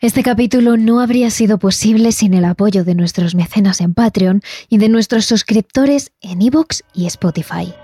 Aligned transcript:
Este 0.00 0.22
capítulo 0.22 0.76
no 0.76 1.00
habría 1.00 1.28
sido 1.28 1.58
posible 1.58 2.12
sin 2.12 2.32
el 2.32 2.44
apoyo 2.44 2.84
de 2.84 2.94
nuestros 2.94 3.34
mecenas 3.34 3.80
en 3.80 3.94
Patreon 3.94 4.42
y 4.68 4.78
de 4.78 4.88
nuestros 4.88 5.24
suscriptores 5.24 6.12
en 6.20 6.40
iVoox 6.40 6.82
y 6.94 7.06
Spotify. 7.06 7.74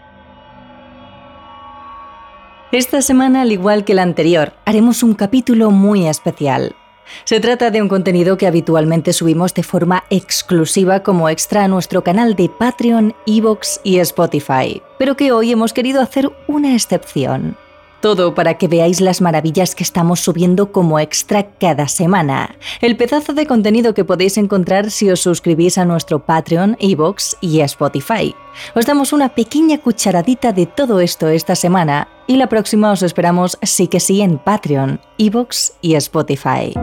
Esta 2.71 3.03
semana, 3.03 3.43
al 3.43 3.51
igual 3.51 3.85
que 3.85 3.95
la 3.95 4.03
anterior, 4.03 4.53
haremos 4.65 5.03
un 5.03 5.15
capítulo 5.15 5.73
muy 5.73 6.07
especial. 6.07 6.77
Se 7.25 7.41
trata 7.41 7.73
de 7.73 7.83
un 7.83 7.89
contenido 7.89 8.39
que 8.39 8.47
habitualmente 8.47 9.13
subimos 9.13 9.53
de 9.53 9.65
forma 9.65 10.05
exclusiva 10.09 11.03
como 11.03 11.29
extra 11.29 11.65
a 11.65 11.69
nuestro 11.69 12.05
canal 12.05 12.37
de 12.37 12.49
Patreon, 12.49 13.13
iVoox 13.27 13.81
y 13.83 13.99
Spotify, 13.99 14.81
pero 15.01 15.17
que 15.17 15.33
hoy 15.33 15.51
hemos 15.51 15.73
querido 15.73 16.01
hacer 16.01 16.31
una 16.47 16.75
excepción. 16.75 17.57
Todo 18.05 18.35
para 18.35 18.59
que 18.59 18.69
veáis 18.69 19.01
las 19.01 19.23
maravillas 19.23 19.75
que 19.75 19.83
estamos 19.83 20.21
subiendo 20.21 20.73
como 20.73 20.99
extra 20.99 21.53
cada 21.59 21.89
semana. 21.89 22.55
El 22.83 22.99
pedazo 22.99 23.33
de 23.33 23.47
contenido 23.47 23.95
que 23.95 24.05
podéis 24.05 24.37
encontrar 24.37 24.91
si 24.91 25.11
os 25.11 25.21
suscribís 25.21 25.79
a 25.79 25.87
nuestro 25.87 26.19
Patreon, 26.19 26.77
Evox 26.81 27.35
y 27.41 27.61
Spotify. 27.61 28.35
Os 28.75 28.85
damos 28.85 29.15
una 29.15 29.31
pequeña 29.31 29.79
cucharadita 29.79 30.53
de 30.53 30.67
todo 30.67 31.01
esto 31.01 31.29
esta 31.29 31.57
semana 31.57 32.09
y 32.27 32.37
la 32.37 32.51
próxima 32.51 32.93
os 32.93 33.03
esperamos 33.03 33.57
sí 33.63 33.89
que 33.89 34.01
sí 34.01 34.21
en 34.21 34.37
Patreon, 34.37 35.01
Evox 35.17 35.73
y 35.81 35.95
Spotify. 35.95 36.75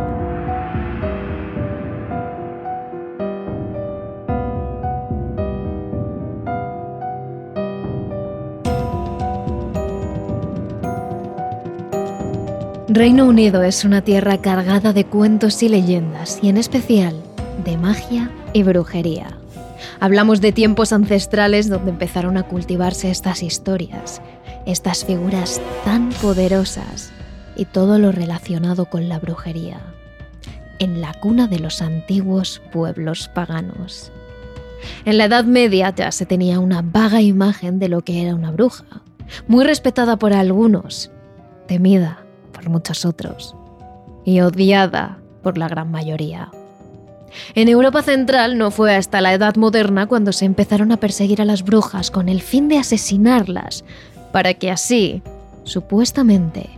Reino 12.94 13.26
Unido 13.26 13.64
es 13.64 13.86
una 13.86 14.02
tierra 14.02 14.42
cargada 14.42 14.92
de 14.92 15.06
cuentos 15.06 15.64
y 15.64 15.70
leyendas, 15.70 16.40
y 16.42 16.50
en 16.50 16.58
especial 16.58 17.16
de 17.64 17.78
magia 17.78 18.30
y 18.52 18.64
brujería. 18.64 19.38
Hablamos 20.02 20.42
de 20.42 20.52
tiempos 20.52 20.92
ancestrales 20.92 21.70
donde 21.70 21.92
empezaron 21.92 22.36
a 22.36 22.44
cultivarse 22.44 23.10
estas 23.10 23.44
historias, 23.44 24.22
estas 24.66 25.06
figuras 25.06 25.62
tan 25.86 26.10
poderosas 26.22 27.14
y 27.56 27.64
todo 27.64 27.98
lo 27.98 28.12
relacionado 28.12 28.88
con 28.88 29.08
la 29.08 29.20
brujería, 29.20 29.80
en 30.80 31.00
la 31.00 31.14
cuna 31.14 31.48
de 31.48 31.60
los 31.60 31.82
antiguos 31.82 32.62
pueblos 32.74 33.30
paganos. 33.34 34.12
En 35.06 35.18
la 35.18 35.26
Edad 35.26 35.46
Media 35.46 35.96
ya 35.96 36.12
se 36.12 36.26
tenía 36.26 36.60
una 36.60 36.82
vaga 36.82 37.22
imagen 37.22 37.80
de 37.80 37.88
lo 37.88 38.02
que 38.02 38.22
era 38.22 38.36
una 38.36 38.52
bruja, 38.52 39.02
muy 39.48 39.64
respetada 39.64 40.18
por 40.18 40.34
algunos, 40.34 41.10
temida 41.68 42.21
por 42.62 42.70
muchos 42.70 43.06
otros 43.06 43.56
y 44.24 44.42
odiada 44.42 45.18
por 45.42 45.58
la 45.58 45.68
gran 45.68 45.90
mayoría. 45.90 46.52
En 47.56 47.70
Europa 47.70 48.04
Central 48.04 48.58
no 48.58 48.72
fue 48.72 48.96
hasta 48.96 49.22
la 49.22 49.34
Edad 49.34 49.56
Moderna 49.56 50.06
cuando 50.06 50.32
se 50.32 50.46
empezaron 50.46 50.92
a 50.92 50.98
perseguir 50.98 51.42
a 51.42 51.46
las 51.46 51.64
brujas 51.64 52.12
con 52.12 52.30
el 52.30 52.42
fin 52.42 52.68
de 52.68 52.78
asesinarlas, 52.78 53.84
para 54.32 54.54
que 54.54 54.70
así, 54.70 55.24
supuestamente, 55.64 56.70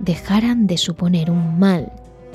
dejaran 0.00 0.66
de 0.66 0.76
suponer 0.76 1.30
un 1.30 1.58
mal 1.58 1.92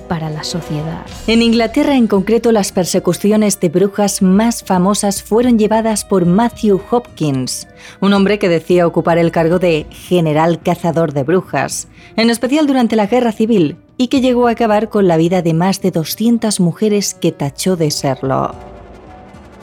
para 0.08 0.30
la 0.30 0.44
sociedad. 0.44 1.06
En 1.28 1.42
Inglaterra 1.42 1.96
en 1.96 2.08
concreto 2.08 2.52
las 2.52 2.72
persecuciones 2.72 3.60
de 3.60 3.70
brujas 3.70 4.22
más 4.22 4.64
famosas 4.64 5.24
fueron 5.24 5.60
llevadas 5.60 6.06
por 6.06 6.26
Matthew 6.26 6.82
Hopkins, 6.90 7.68
un 8.02 8.14
hombre 8.14 8.40
que 8.40 8.50
decía 8.50 8.88
ocupar 8.88 9.18
el 9.18 9.32
cargo 9.32 9.60
de 9.60 9.86
general 9.90 10.62
cazador 10.62 11.14
de 11.14 11.24
brujas, 11.24 11.88
en 12.16 12.30
especial 12.30 12.68
durante 12.68 12.96
la 12.96 13.08
Guerra 13.08 13.32
Civil, 13.32 13.78
y 13.98 14.08
que 14.08 14.22
llegó 14.22 14.48
a 14.48 14.52
acabar 14.52 14.90
con 14.90 15.08
la 15.08 15.18
vida 15.18 15.42
de 15.42 15.54
más 15.54 15.82
de 15.82 15.92
200 15.92 16.60
mujeres 16.60 17.14
que 17.14 17.32
tachó 17.32 17.76
de 17.76 17.92
serlo. 17.92 18.77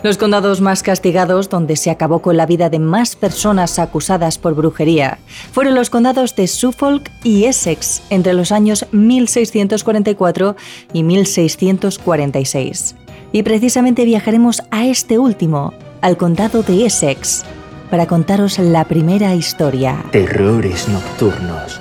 Los 0.04 0.18
condados 0.18 0.60
más 0.60 0.82
castigados, 0.82 1.48
donde 1.48 1.76
se 1.76 1.90
acabó 1.90 2.18
con 2.18 2.36
la 2.36 2.44
vida 2.44 2.68
de 2.68 2.78
más 2.78 3.16
personas 3.16 3.78
acusadas 3.78 4.36
por 4.36 4.54
brujería, 4.54 5.16
fueron 5.50 5.74
los 5.74 5.88
condados 5.88 6.36
de 6.36 6.46
Suffolk 6.46 7.10
y 7.22 7.46
Essex 7.46 8.02
entre 8.10 8.34
los 8.34 8.52
años 8.52 8.84
1644 8.92 10.56
y 10.92 11.04
1646. 11.04 12.96
Y 13.32 13.42
precisamente 13.44 14.04
viajaremos 14.04 14.62
a 14.70 14.84
este 14.84 15.18
último, 15.18 15.72
al 16.02 16.18
condado 16.18 16.62
de 16.62 16.84
Essex, 16.84 17.42
para 17.90 18.06
contaros 18.06 18.58
la 18.58 18.84
primera 18.84 19.34
historia. 19.34 20.04
Terrores 20.12 20.86
nocturnos 20.86 21.80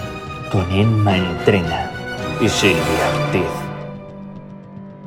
con 0.50 0.72
Emma 0.72 1.18
Entrena 1.18 1.92
y 2.40 2.48
Silvia 2.48 2.80
Ortiz. 3.26 3.44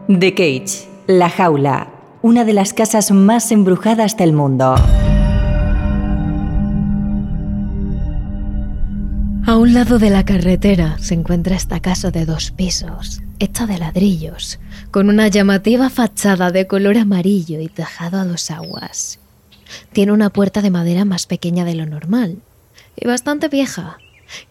The 0.07 0.35
Cage, 0.35 0.87
La 1.07 1.31
Jaula, 1.31 1.96
una 2.23 2.45
de 2.45 2.53
las 2.53 2.73
casas 2.73 3.11
más 3.11 3.53
embrujadas 3.53 4.17
del 4.17 4.33
mundo. 4.33 4.75
A 9.47 9.57
un 9.57 9.75
lado 9.75 9.99
de 9.99 10.11
la 10.11 10.25
carretera 10.25 10.99
se 10.99 11.15
encuentra 11.15 11.55
esta 11.55 11.81
casa 11.81 12.11
de 12.11 12.27
dos 12.27 12.51
pisos, 12.51 13.23
hecha 13.39 13.67
de 13.67 13.79
ladrillos, 13.79 14.59
con 14.91 15.09
una 15.09 15.29
llamativa 15.29 15.89
fachada 15.89 16.51
de 16.51 16.67
color 16.67 16.99
amarillo 16.99 17.61
y 17.61 17.69
tejado 17.69 18.19
a 18.19 18.25
dos 18.25 18.51
aguas. 18.51 19.21
Tiene 19.93 20.13
una 20.13 20.31
puerta 20.31 20.63
de 20.63 20.71
madera 20.71 21.05
más 21.05 21.27
pequeña 21.27 21.65
de 21.65 21.75
lo 21.75 21.87
normal 21.87 22.39
y 22.97 23.07
bastante 23.07 23.49
vieja, 23.49 23.99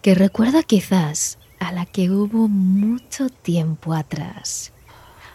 que 0.00 0.14
recuerda 0.14 0.62
quizás 0.62 1.38
a 1.60 1.72
la 1.72 1.84
que 1.84 2.10
hubo 2.10 2.48
mucho 2.48 3.28
tiempo 3.28 3.92
atrás 3.92 4.72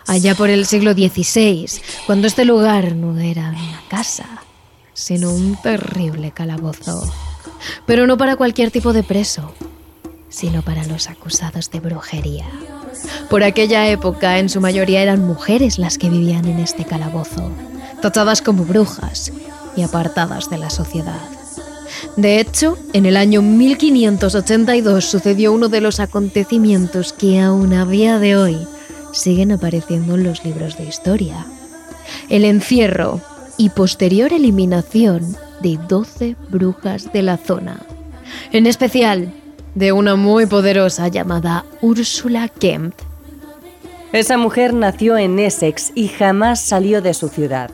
allá 0.08 0.36
por 0.36 0.50
el 0.50 0.66
siglo 0.66 0.94
XVI, 0.94 1.68
cuando 2.06 2.28
este 2.28 2.46
lugar 2.46 2.96
no 2.96 3.18
era 3.20 3.50
una 3.50 3.82
casa, 3.90 4.26
sino 4.94 5.32
un 5.32 5.56
terrible 5.62 6.32
calabozo. 6.32 7.12
Pero 7.86 8.08
no 8.08 8.18
para 8.18 8.36
cualquier 8.36 8.72
tipo 8.72 8.94
de 8.94 9.04
preso, 9.04 9.54
sino 10.30 10.62
para 10.62 10.86
los 10.86 11.10
acusados 11.10 11.70
de 11.70 11.80
brujería. 11.80 12.48
Por 13.30 13.44
aquella 13.44 13.88
época, 13.90 14.40
en 14.40 14.50
su 14.50 14.62
mayoría 14.62 15.02
eran 15.02 15.26
mujeres 15.26 15.78
las 15.78 15.98
que 15.98 16.10
vivían 16.10 16.46
en 16.46 16.60
este 16.60 16.86
calabozo, 16.86 17.52
tachadas 18.02 18.42
como 18.42 18.66
brujas 18.66 19.32
y 19.76 19.84
apartadas 19.84 20.50
de 20.50 20.58
la 20.58 20.70
sociedad. 20.70 21.22
De 22.16 22.40
hecho, 22.40 22.78
en 22.94 23.06
el 23.06 23.16
año 23.16 23.42
1582 23.42 25.06
sucedió 25.06 25.54
uno 25.54 25.70
de 25.70 25.82
los 25.82 26.00
acontecimientos 26.00 27.14
que 27.14 27.40
aún 27.40 27.74
a 27.74 27.86
día 27.86 28.20
de 28.20 28.36
hoy 28.36 28.68
siguen 29.12 29.52
apareciendo 29.52 30.16
en 30.16 30.24
los 30.24 30.44
libros 30.46 30.78
de 30.78 30.86
historia. 30.86 31.46
El 32.30 32.46
encierro 32.46 33.22
y 33.58 33.70
posterior 33.70 34.34
eliminación 34.34 35.36
de 35.62 35.78
12 35.88 36.36
brujas 36.50 37.12
de 37.14 37.22
la 37.22 37.38
zona. 37.38 37.82
En 38.52 38.66
especial 38.66 39.34
de 39.76 39.92
una 39.92 40.16
muy 40.16 40.46
poderosa 40.46 41.08
llamada 41.08 41.66
Úrsula 41.82 42.48
Kemp. 42.50 42.94
Esa 44.12 44.38
mujer 44.38 44.74
nació 44.74 45.18
en 45.18 45.40
Essex 45.40 45.92
y 45.96 46.10
jamás 46.10 46.60
salió 46.60 47.02
de 47.02 47.14
su 47.14 47.30
ciudad. 47.30 47.72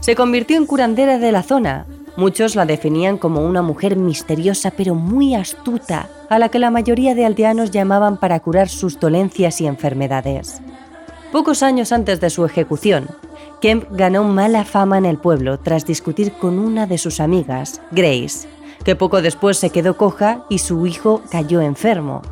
Se 0.00 0.14
convirtió 0.14 0.56
en 0.56 0.66
curandera 0.66 1.18
de 1.18 1.32
la 1.32 1.42
zona. 1.42 1.86
Muchos 2.16 2.54
la 2.54 2.66
definían 2.66 3.18
como 3.18 3.44
una 3.44 3.62
mujer 3.62 3.96
misteriosa 3.96 4.70
pero 4.70 4.94
muy 4.94 5.34
astuta, 5.34 6.08
a 6.28 6.38
la 6.38 6.48
que 6.48 6.58
la 6.58 6.70
mayoría 6.70 7.14
de 7.14 7.26
aldeanos 7.26 7.70
llamaban 7.70 8.18
para 8.18 8.38
curar 8.40 8.68
sus 8.68 9.00
dolencias 9.00 9.60
y 9.60 9.66
enfermedades. 9.66 10.60
Pocos 11.32 11.62
años 11.62 11.92
antes 11.92 12.20
de 12.20 12.28
su 12.28 12.44
ejecución, 12.44 13.06
Kemp 13.60 13.84
ganó 13.92 14.24
mala 14.24 14.64
fama 14.64 14.98
en 14.98 15.04
el 15.04 15.16
pueblo 15.16 15.60
tras 15.60 15.86
discutir 15.86 16.32
con 16.32 16.58
una 16.58 16.88
de 16.88 16.98
sus 16.98 17.20
amigas, 17.20 17.80
Grace, 17.92 18.48
que 18.84 18.96
poco 18.96 19.22
después 19.22 19.56
se 19.56 19.70
quedó 19.70 19.96
coja 19.96 20.44
y 20.48 20.58
su 20.58 20.86
hijo 20.86 21.22
cayó 21.30 21.60
enfermo. 21.60 22.22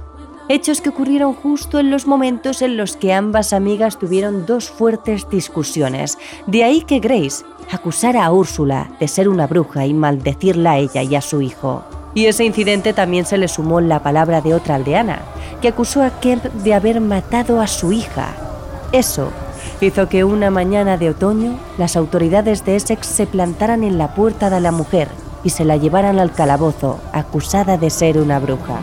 Hechos 0.49 0.81
que 0.81 0.89
ocurrieron 0.89 1.35
justo 1.35 1.79
en 1.79 1.93
los 1.93 2.09
momentos 2.09 2.61
en 2.61 2.77
los 2.77 2.97
que 2.97 3.13
ambas 3.13 3.53
amigas 3.53 4.01
tuvieron 4.01 4.47
dos 4.47 4.69
fuertes 4.69 5.31
discusiones. 5.31 6.19
De 6.49 6.65
ahí 6.65 6.81
que 6.81 6.99
Grace 6.99 7.45
acusara 7.71 8.25
a 8.25 8.33
Úrsula 8.33 8.91
de 8.99 9.07
ser 9.07 9.29
una 9.29 9.47
bruja 9.47 9.87
y 9.87 9.95
maldecirla 9.95 10.73
a 10.73 10.79
ella 10.79 11.03
y 11.05 11.15
a 11.15 11.21
su 11.21 11.41
hijo. 11.41 11.85
Y 12.15 12.27
ese 12.27 12.45
incidente 12.45 12.95
también 12.95 13.27
se 13.27 13.39
le 13.39 13.47
sumó 13.47 13.81
la 13.81 14.03
palabra 14.03 14.41
de 14.41 14.55
otra 14.55 14.75
aldeana, 14.75 15.21
que 15.63 15.69
acusó 15.69 16.03
a 16.03 16.19
Kemp 16.19 16.43
de 16.47 16.75
haber 16.75 17.01
matado 17.01 17.61
a 17.61 17.69
su 17.69 17.93
hija 17.93 18.48
eso 18.93 19.31
hizo 19.81 20.09
que 20.09 20.25
una 20.25 20.51
mañana 20.51 20.97
de 20.97 21.11
otoño 21.11 21.59
las 21.79 21.97
autoridades 21.97 22.65
de 22.65 22.77
Essex 22.77 23.07
se 23.07 23.27
plantaran 23.27 23.85
en 23.85 23.99
la 23.99 24.15
puerta 24.15 24.51
de 24.51 24.61
la 24.61 24.73
mujer 24.73 25.09
y 25.45 25.51
se 25.51 25.65
la 25.65 25.77
llevaran 25.77 26.19
al 26.19 26.33
calabozo, 26.33 27.01
acusada 27.13 27.77
de 27.77 27.91
ser 27.91 28.19
una 28.19 28.39
bruja. 28.39 28.81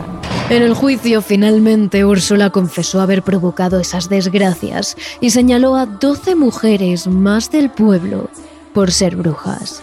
En 0.48 0.62
el 0.62 0.74
juicio, 0.74 1.22
finalmente, 1.22 2.04
Úrsula 2.04 2.50
confesó 2.50 3.00
haber 3.00 3.22
provocado 3.22 3.80
esas 3.80 4.08
desgracias 4.08 4.96
y 5.20 5.30
señaló 5.30 5.74
a 5.74 5.86
12 5.86 6.36
mujeres 6.36 7.08
más 7.08 7.50
del 7.50 7.68
pueblo 7.68 8.30
por 8.72 8.92
ser 8.92 9.16
brujas. 9.16 9.82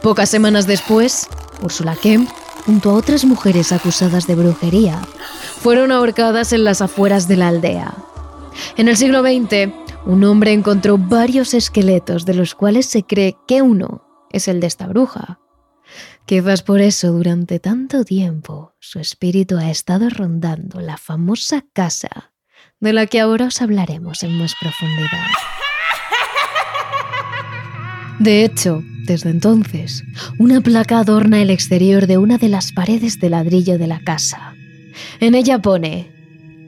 Pocas 0.00 0.30
semanas 0.30 0.66
después, 0.66 1.28
Úrsula 1.62 1.96
Kemp, 1.96 2.30
junto 2.64 2.90
a 2.90 2.94
otras 2.94 3.24
mujeres 3.24 3.72
acusadas 3.72 4.26
de 4.26 4.34
brujería, 4.34 4.98
fueron 5.60 5.92
ahorcadas 5.92 6.52
en 6.52 6.64
las 6.64 6.80
afueras 6.80 7.28
de 7.28 7.36
la 7.36 7.48
aldea. 7.48 7.94
En 8.76 8.88
el 8.88 8.96
siglo 8.96 9.22
XX, 9.22 9.72
un 10.04 10.24
hombre 10.24 10.52
encontró 10.52 10.98
varios 10.98 11.54
esqueletos 11.54 12.24
de 12.24 12.34
los 12.34 12.54
cuales 12.54 12.86
se 12.86 13.04
cree 13.04 13.36
que 13.46 13.62
uno 13.62 14.04
es 14.30 14.48
el 14.48 14.60
de 14.60 14.66
esta 14.66 14.86
bruja. 14.86 15.40
Quizás 16.26 16.62
por 16.62 16.80
eso 16.80 17.12
durante 17.12 17.58
tanto 17.58 18.04
tiempo 18.04 18.74
su 18.78 18.98
espíritu 18.98 19.58
ha 19.58 19.70
estado 19.70 20.08
rondando 20.08 20.80
la 20.80 20.96
famosa 20.96 21.64
casa 21.72 22.32
de 22.80 22.92
la 22.92 23.06
que 23.06 23.20
ahora 23.20 23.46
os 23.46 23.60
hablaremos 23.60 24.22
en 24.22 24.38
más 24.38 24.54
profundidad. 24.60 25.26
De 28.18 28.44
hecho, 28.44 28.82
desde 29.04 29.30
entonces, 29.30 30.04
una 30.38 30.60
placa 30.60 31.00
adorna 31.00 31.42
el 31.42 31.50
exterior 31.50 32.06
de 32.06 32.18
una 32.18 32.38
de 32.38 32.48
las 32.48 32.72
paredes 32.72 33.18
de 33.18 33.30
ladrillo 33.30 33.78
de 33.78 33.88
la 33.88 34.00
casa. 34.00 34.54
En 35.18 35.34
ella 35.34 35.60
pone 35.60 36.10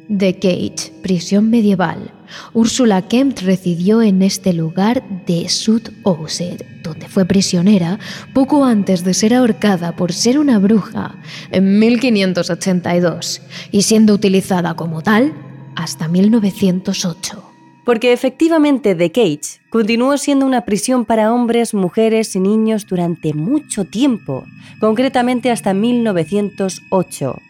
The 0.09 0.35
Cage, 0.35 0.93
prisión 1.03 1.49
medieval. 1.49 2.13
Úrsula 2.53 3.03
Kemp 3.09 3.39
residió 3.41 4.03
en 4.03 4.21
este 4.23 4.53
lugar 4.53 5.03
de 5.25 5.49
Sud 5.49 5.83
Oused, 6.03 6.63
donde 6.83 7.09
fue 7.09 7.25
prisionera 7.25 7.99
poco 8.35 8.65
antes 8.65 9.03
de 9.03 9.15
ser 9.15 9.33
ahorcada 9.33 9.97
por 9.97 10.13
ser 10.13 10.39
una 10.39 10.59
bruja 10.59 11.17
en 11.51 11.79
1582 11.79 13.41
y 13.71 13.83
siendo 13.83 14.13
utilizada 14.13 14.75
como 14.75 15.03
tal 15.03 15.33
hasta 15.75 16.07
1908. 16.09 17.43
Porque 17.87 18.13
efectivamente 18.13 18.95
The 18.95 19.11
Cage 19.11 19.61
continuó 19.71 20.19
siendo 20.19 20.45
una 20.45 20.67
prisión 20.67 21.07
para 21.07 21.33
hombres, 21.33 21.73
mujeres 21.73 22.37
y 22.37 22.41
niños 22.41 22.87
durante 22.87 23.33
mucho 23.33 23.85
tiempo, 23.85 24.45
concretamente 24.81 25.51
hasta 25.51 25.73
1908 25.73 27.41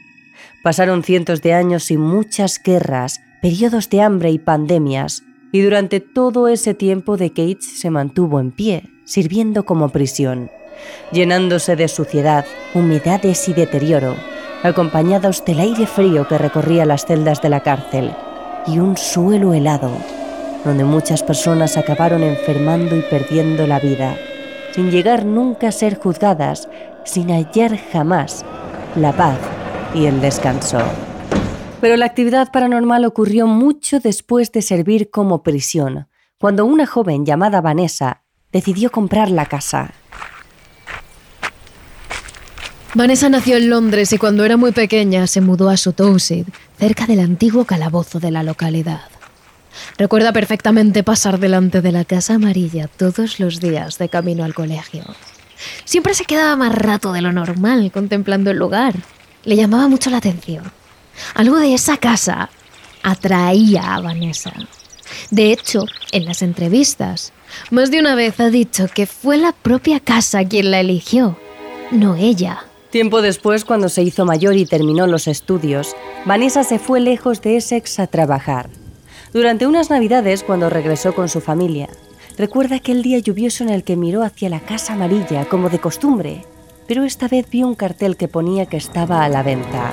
Pasaron 0.64 1.02
cientos 1.02 1.43
de 1.43 1.52
años 1.52 1.90
y 1.90 1.99
muchas 1.99 2.58
guerras, 2.58 3.20
periodos 3.43 3.90
de 3.90 4.00
hambre 4.00 4.31
y 4.31 4.38
pandemias, 4.38 5.22
y 5.52 5.61
durante 5.61 6.00
todo 6.00 6.49
ese 6.49 6.72
tiempo 6.72 7.19
The 7.19 7.34
Cage 7.34 7.61
se 7.61 7.90
mantuvo 7.90 8.40
en 8.40 8.50
pie, 8.50 8.88
sirviendo 9.05 9.66
como 9.66 9.90
prisión, 9.90 10.50
llenándose 11.12 11.76
de 11.76 11.87
suciedad, 11.87 12.46
humedades 12.72 13.46
y 13.46 13.52
deterioro, 13.52 14.16
acompañados 14.62 15.44
del 15.44 15.61
aire 15.61 15.87
frío 15.87 16.26
que 16.26 16.38
recorría 16.38 16.87
las 16.87 17.05
celdas 17.05 17.43
de 17.43 17.50
la 17.50 17.61
cárcel 17.61 18.12
y 18.66 18.78
un 18.78 18.96
suelo 18.96 19.52
helado, 19.52 19.90
donde 20.64 20.84
muchas 20.84 21.22
personas 21.22 21.76
acabaron 21.76 22.22
enfermando 22.22 22.96
y 22.96 23.02
perdiendo 23.02 23.66
la 23.66 23.81
vida, 23.81 24.16
sin 24.72 24.90
llegar 24.90 25.26
nunca 25.26 25.69
a 25.69 25.72
ser 25.72 25.99
juzgadas, 25.99 26.70
sin 27.05 27.28
hallar 27.28 27.76
jamás 27.93 28.46
la 28.96 29.12
paz 29.12 29.38
y 29.94 30.06
el 30.06 30.20
descanso. 30.20 30.79
Pero 31.81 31.96
la 31.96 32.06
actividad 32.06 32.50
paranormal 32.50 33.05
ocurrió 33.05 33.46
mucho 33.46 34.00
después 34.00 34.52
de 34.52 34.62
servir 34.62 35.11
como 35.11 35.43
prisión, 35.43 36.08
cuando 36.38 36.64
una 36.64 36.87
joven 36.87 37.25
llamada 37.25 37.61
Vanessa 37.61 38.23
decidió 38.52 38.91
comprar 38.91 39.31
la 39.31 39.46
casa. 39.46 39.93
Vanessa 42.94 43.29
nació 43.29 43.56
en 43.56 43.70
Londres 43.70 44.12
y 44.12 44.19
cuando 44.19 44.44
era 44.44 44.56
muy 44.56 44.70
pequeña 44.70 45.26
se 45.26 45.41
mudó 45.41 45.69
a 45.69 45.76
Sutowsid, 45.76 46.47
cerca 46.79 47.06
del 47.06 47.20
antiguo 47.20 47.64
calabozo 47.64 48.20
de 48.20 48.31
la 48.31 48.43
localidad. 48.43 49.02
Recuerda 49.99 50.32
perfectamente 50.32 51.02
pasar 51.02 51.40
delante 51.40 51.82
de 51.82 51.93
la 51.93 52.05
casa 52.05 52.35
amarilla 52.35 52.87
todos 52.88 53.40
los 53.40 53.61
días 53.61 53.99
de 53.99 54.08
camino 54.08 54.44
al 54.44 54.55
colegio. 54.55 55.05
Siempre 55.85 56.14
se 56.14 56.25
quedaba 56.25 56.55
más 56.56 56.73
rato 56.73 57.12
de 57.12 57.20
lo 57.20 57.32
normal 57.32 57.90
contemplando 57.93 58.52
el 58.52 58.58
lugar, 58.58 58.94
le 59.44 59.56
llamaba 59.56 59.88
mucho 59.88 60.11
la 60.11 60.19
atención. 60.19 60.70
Algo 61.35 61.58
de 61.58 61.75
esa 61.75 61.96
casa 61.96 62.50
atraía 63.02 63.94
a 63.94 64.00
Vanessa. 64.00 64.52
De 65.31 65.52
hecho, 65.52 65.85
en 66.12 66.25
las 66.25 66.43
entrevistas, 66.43 67.32
más 67.70 67.91
de 67.91 68.00
una 68.00 68.14
vez 68.14 68.41
ha 68.41 68.50
dicho 68.50 68.87
que 68.93 69.06
fue 69.06 69.37
la 69.37 69.52
propia 69.52 70.00
casa 70.00 70.44
quien 70.44 70.70
la 70.70 70.81
eligió, 70.81 71.38
no 71.91 72.17
ella. 72.17 72.64
Tiempo 72.91 73.23
después, 73.23 73.64
cuando 73.64 73.88
se 73.88 74.02
hizo 74.02 74.25
mayor 74.25 74.56
y 74.56 74.67
terminó 74.67 75.06
los 75.06 75.26
estudios, 75.26 75.97
Vanessa 76.25 76.64
se 76.64 76.79
fue 76.79 77.00
lejos 77.00 77.43
de 77.43 77.56
Essex 77.56 77.99
a 77.99 78.06
trabajar. 78.06 78.70
Durante 79.32 79.67
unas 79.67 79.90
navidades, 79.90 80.44
cuando 80.44 80.70
regresó 80.70 81.14
con 81.14 81.29
su 81.29 81.40
familia, 81.40 81.88
recuerda 82.38 82.76
aquel 82.76 83.02
día 83.02 83.19
lluvioso 83.19 83.64
en 83.64 83.70
el 83.70 83.82
que 83.82 83.97
miró 83.97 84.23
hacia 84.23 84.49
la 84.49 84.61
casa 84.61 84.93
amarilla, 84.93 85.44
como 85.47 85.70
de 85.70 85.81
costumbre, 85.81 86.44
pero 86.86 87.04
esta 87.04 87.28
vez 87.28 87.48
vio 87.50 87.66
un 87.66 87.75
cartel 87.75 88.16
que 88.16 88.28
ponía 88.28 88.66
que 88.66 88.76
estaba 88.76 89.25
a 89.25 89.28
la 89.28 89.42
venta. 89.42 89.92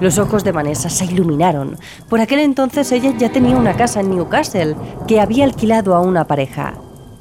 Los 0.00 0.18
ojos 0.18 0.44
de 0.44 0.52
Vanessa 0.52 0.88
se 0.88 1.04
iluminaron. 1.04 1.76
Por 2.08 2.20
aquel 2.20 2.40
entonces 2.40 2.90
ella 2.92 3.12
ya 3.18 3.30
tenía 3.30 3.56
una 3.56 3.76
casa 3.76 4.00
en 4.00 4.10
Newcastle 4.10 4.74
que 5.06 5.20
había 5.20 5.44
alquilado 5.44 5.94
a 5.94 6.00
una 6.00 6.26
pareja, 6.26 6.74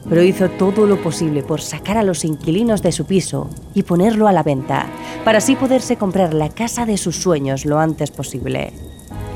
pero 0.07 0.23
hizo 0.23 0.49
todo 0.49 0.85
lo 0.85 1.01
posible 1.01 1.43
por 1.43 1.61
sacar 1.61 1.97
a 1.97 2.03
los 2.03 2.23
inquilinos 2.23 2.81
de 2.81 2.93
su 2.93 3.05
piso 3.05 3.49
y 3.73 3.83
ponerlo 3.83 4.27
a 4.27 4.31
la 4.31 4.43
venta, 4.43 4.85
para 5.25 5.39
así 5.39 5.55
poderse 5.55 5.97
comprar 5.97 6.33
la 6.33 6.49
casa 6.49 6.85
de 6.85 6.97
sus 6.97 7.17
sueños 7.17 7.65
lo 7.65 7.79
antes 7.79 8.11
posible. 8.11 8.71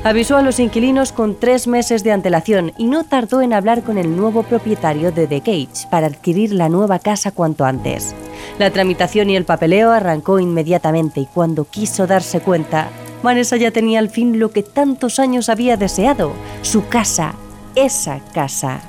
Avisó 0.04 0.36
a 0.36 0.42
los 0.42 0.60
inquilinos 0.60 1.12
con 1.12 1.34
tres 1.34 1.66
meses 1.66 2.04
de 2.04 2.12
antelación 2.12 2.74
y 2.76 2.88
no 2.88 3.04
tardó 3.04 3.40
en 3.40 3.54
hablar 3.54 3.82
con 3.82 3.96
el 3.96 4.14
nuevo 4.14 4.42
propietario 4.42 5.12
de 5.12 5.26
The 5.26 5.40
Cage 5.40 5.88
para 5.90 6.08
adquirir 6.08 6.52
la 6.52 6.68
nueva 6.68 6.98
casa 6.98 7.30
cuanto 7.30 7.64
antes. 7.64 8.14
La 8.58 8.70
tramitación 8.70 9.30
y 9.30 9.36
el 9.36 9.46
papeleo 9.46 9.92
arrancó 9.92 10.38
inmediatamente 10.38 11.20
y 11.20 11.26
cuando 11.26 11.64
quiso 11.64 12.06
darse 12.06 12.40
cuenta, 12.40 12.90
Vanessa 13.22 13.56
ya 13.56 13.70
tenía 13.70 13.98
al 13.98 14.10
fin 14.10 14.38
lo 14.38 14.50
que 14.50 14.62
tantos 14.62 15.18
años 15.18 15.48
había 15.48 15.78
deseado, 15.78 16.34
su 16.60 16.86
casa, 16.86 17.34
esa 17.74 18.20
casa. 18.34 18.82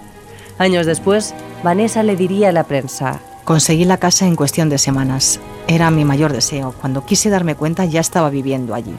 Años 0.57 0.85
después, 0.85 1.33
Vanessa 1.63 2.03
le 2.03 2.17
diría 2.17 2.49
a 2.49 2.51
la 2.51 2.65
prensa, 2.65 3.21
Conseguí 3.45 3.85
la 3.85 3.97
casa 3.97 4.25
en 4.25 4.35
cuestión 4.35 4.69
de 4.69 4.79
semanas. 4.79 5.39
Era 5.67 5.91
mi 5.91 6.03
mayor 6.03 6.33
deseo. 6.33 6.73
Cuando 6.81 7.05
quise 7.05 7.29
darme 7.29 7.53
cuenta 7.53 7.85
ya 7.85 8.01
estaba 8.01 8.31
viviendo 8.31 8.73
allí. 8.73 8.95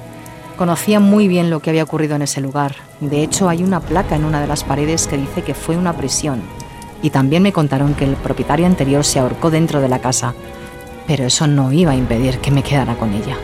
Conocía 0.57 1.01
muy 1.01 1.29
bien 1.29 1.51
lo 1.51 1.61
que 1.61 1.71
había 1.71 1.85
ocurrido 1.85 2.17
en 2.17 2.23
ese 2.23 2.41
lugar. 2.41 2.77
De 3.01 3.23
hecho, 3.23 3.49
hay 3.49 3.63
una 3.63 3.81
placa 3.81 4.17
en 4.17 4.25
una 4.25 4.41
de 4.41 4.47
las 4.47 4.65
paredes 4.65 5.07
que 5.07 5.19
dice 5.19 5.43
que 5.43 5.55
fue 5.55 5.77
una 5.77 5.97
prisión. 5.97 6.41
Y 7.03 7.11
también 7.11 7.43
me 7.43 7.53
contaron 7.53 7.95
que 7.95 8.05
el 8.05 8.17
propietario 8.17 8.67
anterior 8.67 9.05
se 9.05 9.19
ahorcó 9.19 9.51
dentro 9.51 9.81
de 9.81 9.89
la 9.89 10.01
casa 10.01 10.35
pero 11.07 11.25
eso 11.25 11.47
no 11.47 11.73
iba 11.73 11.93
a 11.93 11.97
impedir 11.97 12.39
que 12.39 12.51
me 12.51 12.63
quedara 12.63 12.97
con 12.97 13.13
ella. 13.13 13.37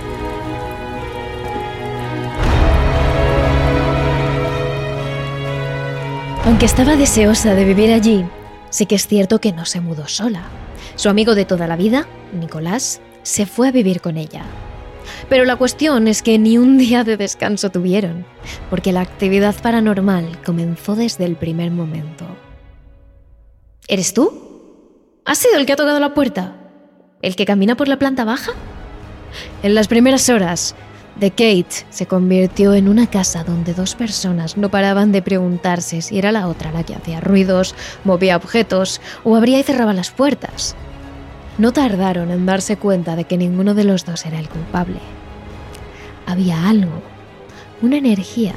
Aunque 6.45 6.67
estaba 6.67 6.97
deseosa 6.97 7.55
de 7.55 7.65
vivir 7.65 7.93
allí, 7.93 8.27
sí 8.71 8.87
que 8.87 8.97
es 8.97 9.07
cierto 9.07 9.41
que 9.41 9.53
no 9.53 9.65
se 9.65 9.81
mudó 9.81 10.09
sola. 10.09 10.43
Su 10.97 11.09
amigo 11.09 11.35
de 11.35 11.45
toda 11.45 11.69
la 11.69 11.77
vida, 11.77 12.07
Nicolás, 12.33 13.01
se 13.23 13.47
fue 13.47 13.69
a 13.69 13.73
vivir 13.73 14.01
con 14.01 14.17
ella. 14.17 14.43
Pero 15.29 15.45
la 15.45 15.57
cuestión 15.57 16.09
es 16.09 16.23
que 16.23 16.39
ni 16.39 16.59
un 16.59 16.79
día 16.79 17.05
de 17.05 17.17
descanso 17.17 17.71
tuvieron, 17.71 18.25
porque 18.71 18.93
la 18.93 19.01
actividad 19.01 19.55
paranormal 19.63 20.43
comenzó 20.43 20.95
desde 20.95 21.25
el 21.25 21.37
primer 21.37 21.71
momento. 21.71 22.25
¿Eres 23.89 24.15
tú? 24.15 25.21
¿Has 25.25 25.39
sido 25.39 25.57
el 25.57 25.67
que 25.67 25.73
ha 25.73 25.77
tocado 25.77 26.01
la 26.01 26.15
puerta? 26.15 26.57
¿El 27.21 27.37
que 27.37 27.47
camina 27.47 27.77
por 27.77 27.89
la 27.89 27.99
planta 27.99 28.25
baja? 28.25 28.53
En 29.63 29.75
las 29.75 29.89
primeras 29.89 30.29
horas, 30.29 30.75
The 31.19 31.31
Kate 31.31 31.87
se 31.91 32.07
convirtió 32.07 32.75
en 32.75 32.89
una 32.89 33.07
casa 33.07 33.45
donde 33.45 33.75
dos 33.75 33.95
personas 33.95 34.57
no 34.57 34.71
paraban 34.71 35.13
de 35.13 35.23
preguntarse 35.23 36.03
si 36.03 36.19
era 36.19 36.33
la 36.33 36.49
otra 36.49 36.73
la 36.73 36.85
que 36.85 36.95
hacía 36.95 37.21
ruidos, 37.21 37.75
movía 38.05 38.37
objetos 38.37 39.01
o 39.25 39.37
abría 39.37 39.59
y 39.59 39.63
cerraba 39.63 39.93
las 39.93 40.11
puertas. 40.11 40.75
No 41.59 41.73
tardaron 41.73 42.31
en 42.31 42.47
darse 42.47 42.77
cuenta 42.77 43.15
de 43.15 43.25
que 43.25 43.37
ninguno 43.37 43.75
de 43.75 43.85
los 43.85 44.05
dos 44.05 44.25
era 44.25 44.39
el 44.39 44.49
culpable. 44.49 44.99
Había 46.27 46.69
algo, 46.69 47.03
una 47.83 47.97
energía, 47.97 48.55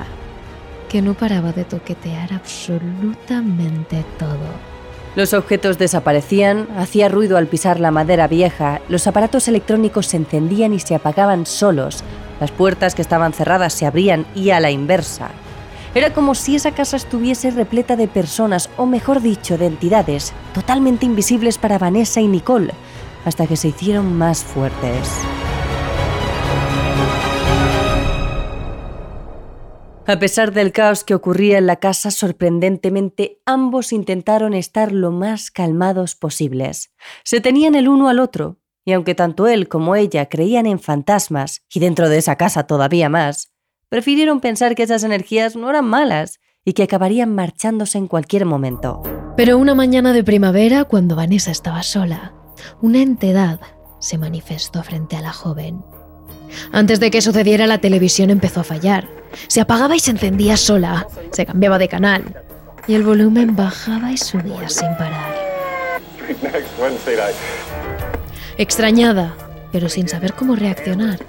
que 0.88 1.02
no 1.02 1.14
paraba 1.14 1.52
de 1.52 1.66
toquetear 1.66 2.32
absolutamente 2.34 4.06
todo. 4.18 4.76
Los 5.16 5.34
objetos 5.34 5.78
desaparecían, 5.78 6.68
hacía 6.78 7.10
ruido 7.10 7.38
al 7.38 7.48
pisar 7.48 7.80
la 7.80 7.92
madera 7.92 8.28
vieja, 8.28 8.82
los 8.90 9.08
aparatos 9.08 9.48
electrónicos 9.48 10.08
se 10.08 10.18
encendían 10.18 10.74
y 10.74 10.80
se 10.80 10.96
apagaban 10.96 11.46
solos, 11.46 12.04
las 12.40 12.52
puertas 12.52 12.96
que 12.96 13.02
estaban 13.02 13.34
cerradas 13.34 13.74
se 13.74 13.86
abrían 13.86 14.26
y 14.36 14.52
a 14.52 14.60
la 14.60 14.72
inversa. 14.72 15.32
Era 15.96 16.14
como 16.14 16.36
si 16.36 16.58
esa 16.58 16.74
casa 16.74 16.98
estuviese 16.98 17.52
repleta 17.52 17.96
de 17.96 18.10
personas, 18.10 18.70
o 18.76 18.86
mejor 18.86 19.22
dicho, 19.22 19.58
de 19.58 19.68
entidades, 19.68 20.34
totalmente 20.54 21.06
invisibles 21.06 21.58
para 21.58 21.78
Vanessa 21.78 22.20
y 22.20 22.28
Nicole, 22.28 22.74
hasta 23.24 23.48
que 23.48 23.56
se 23.56 23.70
hicieron 23.70 24.14
más 24.18 24.44
fuertes. 24.44 25.10
A 30.06 30.20
pesar 30.20 30.52
del 30.52 30.74
caos 30.74 31.06
que 31.06 31.16
ocurría 31.16 31.58
en 31.60 31.66
la 31.66 31.78
casa, 31.78 32.12
sorprendentemente 32.12 33.40
ambos 33.46 33.94
intentaron 33.94 34.54
estar 34.54 34.92
lo 34.92 35.12
más 35.12 35.50
calmados 35.50 36.16
posibles. 36.16 36.92
Se 37.24 37.40
tenían 37.40 37.74
el 37.74 37.88
uno 37.88 38.10
al 38.10 38.20
otro, 38.20 38.58
y 38.84 38.92
aunque 38.92 39.16
tanto 39.16 39.48
él 39.48 39.70
como 39.70 39.96
ella 39.96 40.28
creían 40.28 40.66
en 40.66 40.80
fantasmas, 40.80 41.64
y 41.74 41.80
dentro 41.80 42.10
de 42.10 42.18
esa 42.18 42.36
casa 42.36 42.68
todavía 42.68 43.08
más, 43.08 43.55
prefirieron 43.90 44.40
pensar 44.40 44.76
que 44.76 44.84
esas 44.84 45.04
energías 45.04 45.56
no 45.56 45.70
eran 45.70 45.86
malas 45.86 46.40
y 46.64 46.74
que 46.74 46.84
acabarían 46.84 47.34
marchándose 47.34 47.98
en 47.98 48.08
cualquier 48.08 48.46
momento. 48.46 49.02
Pero 49.38 49.58
una 49.58 49.76
mañana 49.76 50.14
de 50.14 50.24
primavera, 50.24 50.86
cuando 50.86 51.16
Vanessa 51.16 51.52
estaba 51.52 51.84
sola, 51.84 52.34
una 52.82 53.02
entidad 53.02 53.60
se 54.00 54.18
manifestó 54.18 54.84
frente 54.84 55.16
a 55.16 55.22
la 55.22 55.32
joven. 55.32 55.84
Antes 56.72 57.00
de 57.00 57.12
que 57.12 57.22
sucediera, 57.22 57.68
la 57.68 57.80
televisión 57.80 58.30
empezó 58.30 58.62
a 58.62 58.64
fallar. 58.64 59.08
Se 59.48 59.62
apagaba 59.62 59.96
y 59.96 60.00
se 60.00 60.12
encendía 60.12 60.58
sola. 60.58 61.08
Se 61.32 61.46
cambiaba 61.46 61.78
de 61.78 61.88
canal. 61.88 62.24
Y 62.88 62.94
el 62.94 63.04
volumen 63.04 63.56
bajaba 63.56 64.12
y 64.12 64.18
subía 64.18 64.70
sin 64.70 64.90
parar. 64.98 65.36
Extrañada, 68.58 69.36
pero 69.72 69.90
sin 69.90 70.08
saber 70.08 70.34
cómo 70.34 70.56
reaccionar, 70.56 71.20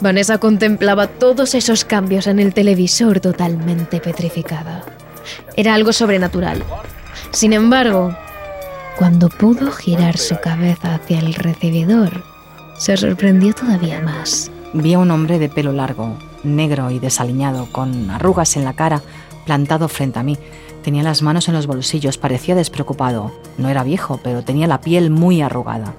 Vanessa 0.00 0.38
contemplaba 0.38 1.06
todos 1.06 1.54
esos 1.54 1.84
cambios 1.84 2.26
en 2.26 2.38
el 2.38 2.54
televisor 2.54 3.20
totalmente 3.20 4.00
petrificada. 4.00 4.84
Era 5.56 5.74
algo 5.74 5.92
sobrenatural. 5.92 6.62
Sin 7.30 7.52
embargo, 7.52 8.16
cuando 8.98 9.28
pudo 9.28 9.70
girar 9.72 10.18
su 10.18 10.38
cabeza 10.40 10.94
hacia 10.94 11.18
el 11.18 11.34
recibidor, 11.34 12.22
se 12.78 12.96
sorprendió 12.96 13.52
todavía 13.52 14.00
más. 14.00 14.50
Vi 14.72 14.94
a 14.94 14.98
un 14.98 15.10
hombre 15.10 15.38
de 15.38 15.48
pelo 15.48 15.72
largo, 15.72 16.16
negro 16.42 16.90
y 16.90 16.98
desaliñado, 16.98 17.68
con 17.70 18.10
arrugas 18.10 18.56
en 18.56 18.64
la 18.64 18.74
cara, 18.74 19.02
plantado 19.46 19.88
frente 19.88 20.18
a 20.18 20.22
mí. 20.22 20.38
Tenía 20.82 21.02
las 21.02 21.22
manos 21.22 21.48
en 21.48 21.54
los 21.54 21.66
bolsillos, 21.66 22.18
parecía 22.18 22.54
despreocupado. 22.54 23.32
No 23.56 23.68
era 23.68 23.84
viejo, 23.84 24.20
pero 24.22 24.42
tenía 24.42 24.66
la 24.66 24.80
piel 24.80 25.10
muy 25.10 25.42
arrugada. 25.42 25.94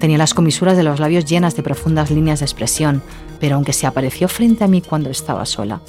Tenía 0.00 0.16
las 0.16 0.32
comisuras 0.32 0.78
de 0.78 0.82
los 0.82 0.98
labios 0.98 1.26
llenas 1.26 1.54
de 1.54 1.62
profundas 1.62 2.10
líneas 2.10 2.40
de 2.40 2.46
expresión, 2.46 3.02
pero 3.38 3.56
aunque 3.56 3.74
se 3.74 3.86
apareció 3.86 4.28
frente 4.28 4.64
a 4.64 4.66
mí 4.66 4.80
cuando 4.80 5.10
estaba 5.10 5.44
sola, 5.44 5.82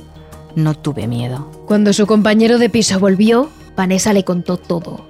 no 0.53 0.74
tuve 0.74 1.08
miedo. 1.08 1.50
Cuando 1.65 1.94
su 1.94 2.06
compañero 2.06 2.60
de 2.60 2.70
piso 2.70 3.00
volvió, 3.00 3.50
Vanessa 3.77 4.12
le 4.12 4.25
contó 4.25 4.58
todo. 4.58 5.06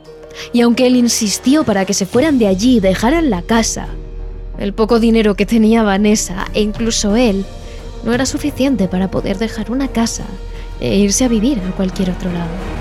Y 0.53 0.61
aunque 0.61 0.85
él 0.85 0.95
insistió 0.95 1.63
para 1.63 1.83
que 1.85 1.95
se 1.95 2.05
fueran 2.05 2.37
de 2.37 2.45
allí 2.45 2.77
y 2.77 2.79
dejaran 2.79 3.31
la 3.31 3.41
casa, 3.41 3.87
el 4.59 4.73
poco 4.73 4.99
dinero 4.99 5.33
que 5.35 5.47
tenía 5.47 5.81
Vanessa 5.81 6.45
e 6.53 6.61
incluso 6.61 7.15
él 7.15 7.43
no 8.05 8.13
era 8.13 8.27
suficiente 8.27 8.87
para 8.87 9.09
poder 9.09 9.39
dejar 9.39 9.71
una 9.71 9.87
casa 9.87 10.25
e 10.79 10.95
irse 10.97 11.25
a 11.25 11.27
vivir 11.27 11.59
a 11.59 11.71
cualquier 11.75 12.11
otro 12.11 12.31
lado. 12.31 12.80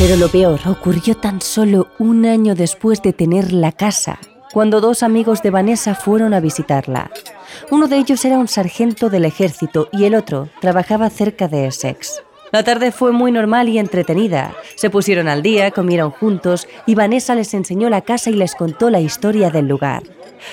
Pero 0.00 0.16
lo 0.16 0.28
peor 0.28 0.60
ocurrió 0.66 1.14
tan 1.14 1.42
solo 1.42 1.88
un 1.98 2.24
año 2.24 2.54
después 2.54 3.02
de 3.02 3.12
tener 3.12 3.52
la 3.52 3.70
casa, 3.70 4.18
cuando 4.50 4.80
dos 4.80 5.02
amigos 5.02 5.42
de 5.42 5.50
Vanessa 5.50 5.94
fueron 5.94 6.32
a 6.32 6.40
visitarla. 6.40 7.10
Uno 7.70 7.86
de 7.86 7.98
ellos 7.98 8.24
era 8.24 8.38
un 8.38 8.48
sargento 8.48 9.10
del 9.10 9.26
ejército 9.26 9.90
y 9.92 10.04
el 10.04 10.14
otro 10.14 10.48
trabajaba 10.62 11.10
cerca 11.10 11.48
de 11.48 11.66
Essex. 11.66 12.22
La 12.50 12.64
tarde 12.64 12.92
fue 12.92 13.12
muy 13.12 13.30
normal 13.30 13.68
y 13.68 13.78
entretenida. 13.78 14.54
Se 14.74 14.88
pusieron 14.88 15.28
al 15.28 15.42
día, 15.42 15.70
comieron 15.70 16.12
juntos 16.12 16.66
y 16.86 16.94
Vanessa 16.94 17.34
les 17.34 17.52
enseñó 17.52 17.90
la 17.90 18.00
casa 18.00 18.30
y 18.30 18.36
les 18.36 18.54
contó 18.54 18.88
la 18.88 19.02
historia 19.02 19.50
del 19.50 19.68
lugar. 19.68 20.02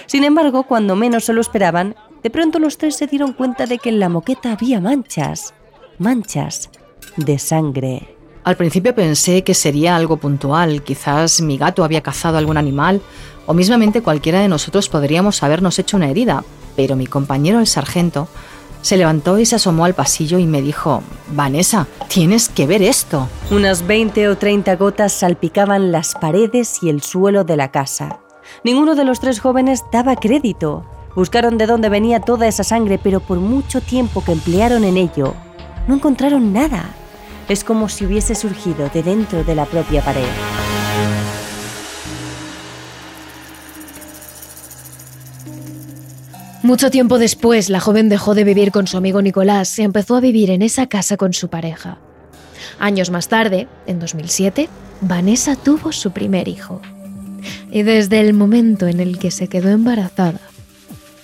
Sin 0.07 0.25
embargo, 0.25 0.63
cuando 0.63 0.97
menos 0.97 1.23
se 1.23 1.31
lo 1.31 1.39
esperaban, 1.39 1.95
de 2.21 2.29
pronto 2.29 2.59
los 2.59 2.77
tres 2.77 2.97
se 2.97 3.07
dieron 3.07 3.31
cuenta 3.31 3.65
de 3.65 3.77
que 3.77 3.87
en 3.87 4.01
la 4.01 4.09
moqueta 4.09 4.51
había 4.51 4.81
manchas. 4.81 5.53
Manchas 5.99 6.69
de 7.15 7.39
sangre. 7.39 8.16
Al 8.47 8.55
principio 8.55 8.95
pensé 8.95 9.43
que 9.43 9.53
sería 9.53 9.97
algo 9.97 10.15
puntual, 10.15 10.81
quizás 10.81 11.41
mi 11.41 11.57
gato 11.57 11.83
había 11.83 11.99
cazado 11.99 12.37
algún 12.37 12.55
animal 12.55 13.01
o 13.45 13.53
mismamente 13.53 14.01
cualquiera 14.01 14.39
de 14.39 14.47
nosotros 14.47 14.87
podríamos 14.87 15.43
habernos 15.43 15.77
hecho 15.79 15.97
una 15.97 16.09
herida, 16.09 16.45
pero 16.77 16.95
mi 16.95 17.07
compañero 17.07 17.59
el 17.59 17.67
sargento 17.67 18.29
se 18.81 18.95
levantó 18.95 19.37
y 19.37 19.45
se 19.45 19.57
asomó 19.57 19.83
al 19.83 19.95
pasillo 19.95 20.39
y 20.39 20.45
me 20.45 20.61
dijo, 20.61 21.03
Vanessa, 21.33 21.87
tienes 22.07 22.47
que 22.47 22.67
ver 22.67 22.81
esto. 22.83 23.27
Unas 23.51 23.85
20 23.85 24.29
o 24.29 24.37
30 24.37 24.77
gotas 24.77 25.11
salpicaban 25.11 25.91
las 25.91 26.15
paredes 26.15 26.81
y 26.81 26.87
el 26.87 27.01
suelo 27.01 27.43
de 27.43 27.57
la 27.57 27.71
casa. 27.71 28.21
Ninguno 28.63 28.95
de 28.95 29.03
los 29.03 29.19
tres 29.19 29.41
jóvenes 29.41 29.83
daba 29.91 30.15
crédito. 30.15 30.85
Buscaron 31.17 31.57
de 31.57 31.65
dónde 31.65 31.89
venía 31.89 32.21
toda 32.21 32.47
esa 32.47 32.63
sangre, 32.63 32.97
pero 32.97 33.19
por 33.19 33.39
mucho 33.39 33.81
tiempo 33.81 34.23
que 34.23 34.31
emplearon 34.31 34.85
en 34.85 34.95
ello, 34.95 35.33
no 35.89 35.95
encontraron 35.95 36.53
nada. 36.53 36.95
Es 37.49 37.63
como 37.63 37.87
si 37.87 38.05
hubiese 38.05 38.35
surgido 38.35 38.89
de 38.93 39.03
dentro 39.03 39.43
de 39.43 39.55
la 39.55 39.65
propia 39.65 40.01
pared. 40.03 40.27
Mucho 46.63 46.91
tiempo 46.91 47.17
después, 47.17 47.69
la 47.69 47.79
joven 47.79 48.09
dejó 48.09 48.35
de 48.35 48.43
vivir 48.43 48.71
con 48.73 48.87
su 48.87 48.97
amigo 48.97 49.21
Nicolás 49.21 49.79
y 49.79 49.83
empezó 49.83 50.17
a 50.17 50.19
vivir 50.19 50.49
en 50.49 50.61
esa 50.61 50.87
casa 50.87 51.15
con 51.15 51.31
su 51.31 51.47
pareja. 51.47 51.97
Años 52.79 53.09
más 53.09 53.29
tarde, 53.29 53.69
en 53.85 53.99
2007, 53.99 54.67
Vanessa 54.99 55.55
tuvo 55.55 55.93
su 55.93 56.11
primer 56.11 56.49
hijo. 56.49 56.81
Y 57.71 57.83
desde 57.83 58.19
el 58.19 58.33
momento 58.33 58.87
en 58.87 58.99
el 58.99 59.17
que 59.17 59.31
se 59.31 59.47
quedó 59.47 59.69
embarazada, 59.69 60.41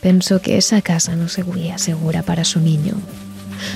pensó 0.02 0.42
que 0.42 0.58
esa 0.58 0.82
casa 0.82 1.18
no 1.18 1.28
sería 1.28 1.78
segura 1.78 2.24
para 2.24 2.46
su 2.46 2.62
niño. 2.62 2.94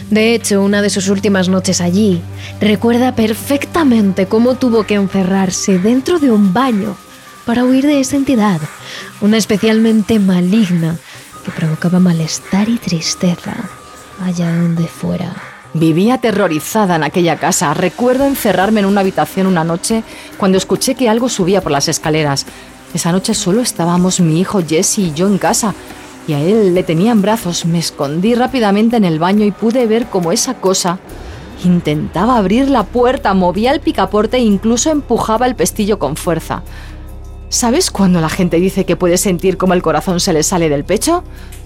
De 0.10 0.34
hecho, 0.34 0.62
una 0.62 0.82
de 0.82 0.90
sus 0.90 1.10
últimas 1.10 1.50
noches 1.50 1.82
allí, 1.82 2.22
recuerda 2.62 3.16
perfectamente 3.16 4.28
cómo 4.28 4.56
tuvo 4.56 4.84
que 4.84 4.96
encerrarse 4.96 5.80
dentro 5.80 6.20
de 6.20 6.32
un 6.32 6.54
baño 6.54 6.96
para 7.46 7.64
huir 7.64 7.86
de 7.86 8.00
esa 8.00 8.16
entidad, 8.16 8.60
una 9.22 9.38
especialmente 9.38 10.20
maligna 10.20 10.98
que 11.46 11.52
provocaba 11.52 12.00
malestar 12.00 12.68
y 12.68 12.78
tristeza 12.78 13.56
allá 14.24 14.54
donde 14.56 14.88
fuera. 14.88 15.34
Vivía 15.74 16.16
aterrorizada 16.16 16.96
en 16.96 17.04
aquella 17.04 17.38
casa. 17.38 17.74
Recuerdo 17.74 18.26
encerrarme 18.26 18.80
en 18.80 18.86
una 18.86 19.02
habitación 19.02 19.48
una 19.48 19.64
noche 19.64 20.04
cuando 20.38 20.58
escuché 20.58 20.96
que 20.96 21.10
algo 21.10 21.30
subía 21.30 21.62
por 21.62 21.72
las 21.72 21.88
escaleras. 21.88 22.46
Esa 22.94 23.12
noche 23.12 23.34
solo 23.34 23.62
estábamos 23.62 24.20
mi 24.20 24.40
hijo 24.40 24.62
Jesse 24.68 25.00
y 25.00 25.14
yo 25.14 25.28
en 25.28 25.38
casa 25.38 25.76
y 26.28 26.34
a 26.34 26.42
él 26.42 26.76
le 26.76 26.84
tenía 26.84 27.12
en 27.12 27.22
brazos. 27.22 27.66
Me 27.66 27.80
escondí 27.80 28.36
rápidamente 28.36 28.98
en 28.98 29.06
el 29.06 29.18
baño 29.18 29.46
y 29.46 29.52
pude 29.52 29.88
ver 29.88 30.08
cómo 30.08 30.32
esa 30.32 30.56
cosa 30.56 31.00
intentaba 31.64 32.38
abrir 32.38 32.70
la 32.70 32.84
puerta, 32.84 33.34
movía 33.34 33.72
el 33.72 33.80
picaporte 33.80 34.38
e 34.38 34.42
incluso 34.42 34.92
empujaba 34.92 35.48
el 35.48 35.56
pestillo 35.56 35.98
con 35.98 36.16
fuerza. 36.16 36.64
¿Sabes 37.50 37.90
cuando 37.92 38.20
la 38.20 38.30
gente 38.30 38.58
dice 38.58 38.86
que 38.86 38.98
puede 38.98 39.18
sentir 39.18 39.58
cómo 39.58 39.74
el 39.74 39.82
corazón 39.82 40.20
se 40.20 40.34
le 40.34 40.44
sale 40.44 40.70
del 40.70 40.84
pecho? 40.84 41.24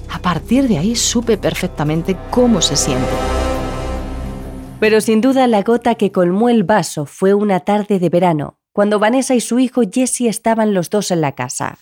A 0.10 0.20
partir 0.20 0.68
de 0.68 0.78
ahí 0.78 0.96
supe 0.96 1.38
perfectamente 1.38 2.16
cómo 2.30 2.62
se 2.62 2.76
siente. 2.76 3.10
Pero 4.80 5.02
sin 5.02 5.22
duda 5.22 5.48
la 5.48 5.64
gota 5.64 5.96
que 5.96 6.12
colmó 6.12 6.50
el 6.50 6.64
vaso 6.64 7.06
fue 7.06 7.34
una 7.34 7.62
tarde 7.62 8.00
de 8.00 8.10
verano, 8.10 8.58
cuando 8.74 9.00
Vanessa 9.00 9.36
y 9.36 9.42
su 9.42 9.60
hijo 9.60 9.82
Jesse 9.92 10.22
estaban 10.22 10.74
los 10.74 10.90
dos 10.90 11.12
en 11.12 11.22
la 11.22 11.34
casa. 11.34 11.78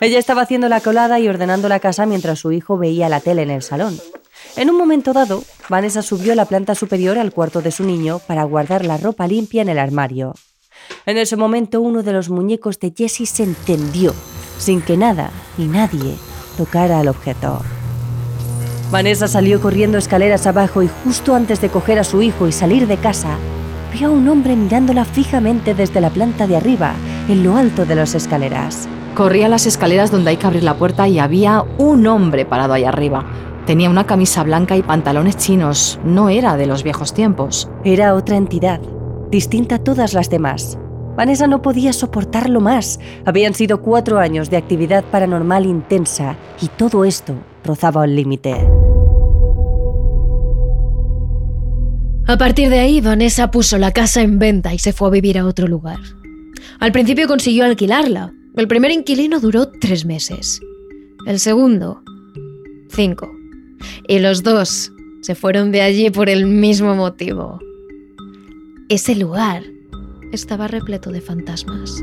Ella 0.00 0.18
estaba 0.18 0.42
haciendo 0.42 0.68
la 0.68 0.80
colada 0.80 1.20
y 1.20 1.28
ordenando 1.28 1.68
la 1.68 1.78
casa 1.78 2.06
mientras 2.06 2.38
su 2.38 2.52
hijo 2.52 2.78
veía 2.78 3.10
la 3.10 3.20
tele 3.20 3.42
en 3.42 3.50
el 3.50 3.62
salón. 3.62 3.98
En 4.56 4.70
un 4.70 4.78
momento 4.78 5.12
dado, 5.12 5.44
Vanessa 5.68 6.00
subió 6.02 6.34
la 6.34 6.46
planta 6.46 6.74
superior 6.74 7.18
al 7.18 7.32
cuarto 7.32 7.60
de 7.60 7.70
su 7.70 7.84
niño 7.84 8.18
para 8.26 8.44
guardar 8.44 8.84
la 8.84 8.96
ropa 8.96 9.28
limpia 9.28 9.60
en 9.60 9.68
el 9.68 9.78
armario. 9.78 10.34
En 11.04 11.18
ese 11.18 11.36
momento 11.36 11.82
uno 11.82 12.02
de 12.02 12.12
los 12.12 12.30
muñecos 12.30 12.80
de 12.80 12.92
Jessie 12.96 13.26
se 13.26 13.42
encendió, 13.42 14.14
sin 14.58 14.80
que 14.80 14.96
nada 14.96 15.30
ni 15.58 15.66
nadie 15.66 16.16
tocara 16.56 16.98
al 17.00 17.08
objeto. 17.08 17.60
Vanessa 18.90 19.28
salió 19.28 19.60
corriendo 19.60 19.98
escaleras 19.98 20.46
abajo 20.46 20.82
y 20.82 20.90
justo 21.04 21.34
antes 21.34 21.60
de 21.60 21.68
coger 21.68 21.98
a 21.98 22.04
su 22.04 22.22
hijo 22.22 22.48
y 22.48 22.52
salir 22.52 22.86
de 22.86 22.96
casa, 22.96 23.36
vio 23.92 24.08
a 24.08 24.10
un 24.10 24.26
hombre 24.28 24.56
mirándola 24.56 25.04
fijamente 25.04 25.74
desde 25.74 26.00
la 26.00 26.10
planta 26.10 26.46
de 26.46 26.56
arriba, 26.56 26.94
en 27.30 27.44
lo 27.44 27.56
alto 27.56 27.86
de 27.86 27.94
las 27.94 28.14
escaleras. 28.14 28.88
Corrí 29.14 29.42
a 29.42 29.48
las 29.48 29.66
escaleras 29.66 30.10
donde 30.10 30.30
hay 30.30 30.36
que 30.36 30.46
abrir 30.46 30.64
la 30.64 30.76
puerta 30.76 31.06
y 31.08 31.18
había 31.18 31.64
un 31.78 32.06
hombre 32.06 32.44
parado 32.44 32.72
ahí 32.72 32.84
arriba. 32.84 33.24
Tenía 33.66 33.90
una 33.90 34.06
camisa 34.06 34.42
blanca 34.42 34.76
y 34.76 34.82
pantalones 34.82 35.36
chinos. 35.36 36.00
No 36.04 36.28
era 36.28 36.56
de 36.56 36.66
los 36.66 36.82
viejos 36.82 37.14
tiempos. 37.14 37.70
Era 37.84 38.14
otra 38.14 38.36
entidad, 38.36 38.80
distinta 39.30 39.76
a 39.76 39.78
todas 39.78 40.12
las 40.12 40.28
demás. 40.28 40.78
Vanessa 41.16 41.46
no 41.46 41.62
podía 41.62 41.92
soportarlo 41.92 42.60
más. 42.60 42.98
Habían 43.24 43.54
sido 43.54 43.82
cuatro 43.82 44.18
años 44.18 44.50
de 44.50 44.56
actividad 44.56 45.04
paranormal 45.04 45.66
intensa 45.66 46.36
y 46.60 46.68
todo 46.68 47.04
esto 47.04 47.34
rozaba 47.64 48.04
el 48.04 48.16
límite. 48.16 48.56
A 52.26 52.38
partir 52.38 52.70
de 52.70 52.78
ahí, 52.78 53.00
Vanessa 53.00 53.50
puso 53.50 53.76
la 53.76 53.92
casa 53.92 54.22
en 54.22 54.38
venta 54.38 54.72
y 54.72 54.78
se 54.78 54.92
fue 54.92 55.08
a 55.08 55.10
vivir 55.10 55.38
a 55.38 55.44
otro 55.44 55.66
lugar. 55.66 55.98
Al 56.78 56.92
principio 56.92 57.26
consiguió 57.26 57.64
alquilarla. 57.64 58.32
El 58.56 58.68
primer 58.68 58.90
inquilino 58.90 59.40
duró 59.40 59.68
tres 59.80 60.04
meses. 60.04 60.60
El 61.26 61.38
segundo, 61.38 62.02
cinco. 62.88 63.30
Y 64.08 64.18
los 64.18 64.42
dos 64.42 64.92
se 65.22 65.34
fueron 65.34 65.72
de 65.72 65.82
allí 65.82 66.10
por 66.10 66.28
el 66.28 66.46
mismo 66.46 66.94
motivo. 66.94 67.60
Ese 68.88 69.14
lugar 69.14 69.62
estaba 70.32 70.68
repleto 70.68 71.10
de 71.10 71.20
fantasmas. 71.20 72.02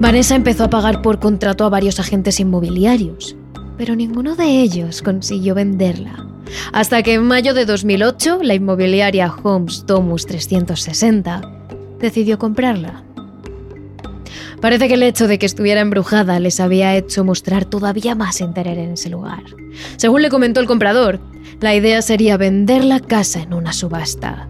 Vanessa 0.00 0.34
empezó 0.34 0.64
a 0.64 0.70
pagar 0.70 1.02
por 1.02 1.20
contrato 1.20 1.64
a 1.64 1.68
varios 1.68 2.00
agentes 2.00 2.40
inmobiliarios, 2.40 3.36
pero 3.76 3.94
ninguno 3.94 4.34
de 4.34 4.62
ellos 4.62 5.02
consiguió 5.02 5.54
venderla. 5.54 6.29
Hasta 6.72 7.02
que 7.02 7.14
en 7.14 7.24
mayo 7.24 7.54
de 7.54 7.66
2008, 7.66 8.40
la 8.42 8.54
inmobiliaria 8.54 9.32
Homes 9.42 9.84
Domus 9.86 10.26
360 10.26 11.42
decidió 11.98 12.38
comprarla. 12.38 13.04
Parece 14.60 14.88
que 14.88 14.94
el 14.94 15.02
hecho 15.02 15.26
de 15.26 15.38
que 15.38 15.46
estuviera 15.46 15.80
embrujada 15.80 16.38
les 16.38 16.60
había 16.60 16.94
hecho 16.94 17.24
mostrar 17.24 17.64
todavía 17.64 18.14
más 18.14 18.40
interés 18.40 18.76
en 18.76 18.92
ese 18.92 19.08
lugar. 19.08 19.42
Según 19.96 20.22
le 20.22 20.28
comentó 20.28 20.60
el 20.60 20.66
comprador, 20.66 21.20
la 21.60 21.74
idea 21.74 22.02
sería 22.02 22.36
vender 22.36 22.84
la 22.84 23.00
casa 23.00 23.40
en 23.40 23.54
una 23.54 23.72
subasta. 23.72 24.48